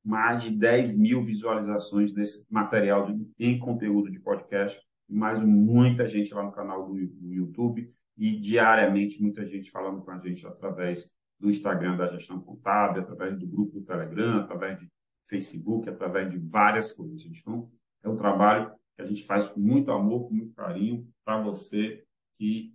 mais 0.04 0.44
de 0.44 0.52
10 0.52 0.98
mil 0.98 1.24
visualizações 1.24 2.12
desse 2.12 2.46
material 2.50 3.08
em 3.40 3.58
conteúdo 3.58 4.12
de 4.12 4.20
podcast, 4.20 4.80
mais 5.08 5.42
muita 5.44 6.08
gente 6.08 6.34
lá 6.34 6.44
no 6.44 6.52
canal 6.52 6.88
do 6.88 6.98
YouTube 6.98 7.92
e 8.18 8.40
diariamente 8.40 9.22
muita 9.22 9.46
gente 9.46 9.72
falando 9.72 10.02
com 10.02 10.12
a 10.12 10.20
gente 10.20 10.46
através 10.46 11.10
do 11.40 11.50
Instagram 11.50 11.96
da 11.96 12.08
gestão 12.08 12.40
contábil, 12.42 13.02
através 13.02 13.38
do 13.38 13.48
grupo 13.48 13.80
do 13.80 13.86
Telegram, 13.86 14.40
através 14.40 14.80
de 14.80 14.90
Facebook, 15.28 15.90
através 15.90 16.30
de 16.30 16.38
várias 16.38 16.94
coisas. 16.94 17.24
Então, 17.26 17.70
é 18.04 18.10
um 18.10 18.18
trabalho 18.18 18.72
que 18.96 19.02
a 19.02 19.06
gente 19.06 19.24
faz 19.26 19.48
com 19.48 19.60
muito 19.60 19.92
amor, 19.92 20.28
com 20.28 20.34
muito 20.34 20.54
carinho 20.54 21.08
para 21.24 21.42
você 21.42 22.04
que 22.36 22.74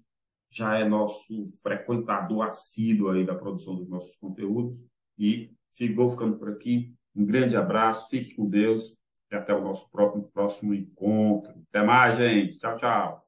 já 0.50 0.78
é 0.78 0.88
nosso 0.88 1.46
frequentador 1.62 2.46
assíduo 2.46 3.10
aí 3.10 3.26
da 3.26 3.34
produção 3.34 3.74
dos 3.74 3.88
nossos 3.88 4.16
conteúdos 4.16 4.80
e 5.18 5.50
ficou 5.72 6.08
ficando 6.08 6.38
por 6.38 6.48
aqui. 6.48 6.94
Um 7.14 7.26
grande 7.26 7.56
abraço, 7.56 8.08
fique 8.08 8.34
com 8.34 8.48
Deus 8.48 8.96
e 9.30 9.34
até 9.34 9.52
o 9.52 9.62
nosso 9.62 9.90
próximo, 9.90 10.30
próximo 10.32 10.74
encontro. 10.74 11.52
Até 11.68 11.84
mais, 11.84 12.16
gente. 12.16 12.58
Tchau, 12.58 12.76
tchau. 12.76 13.23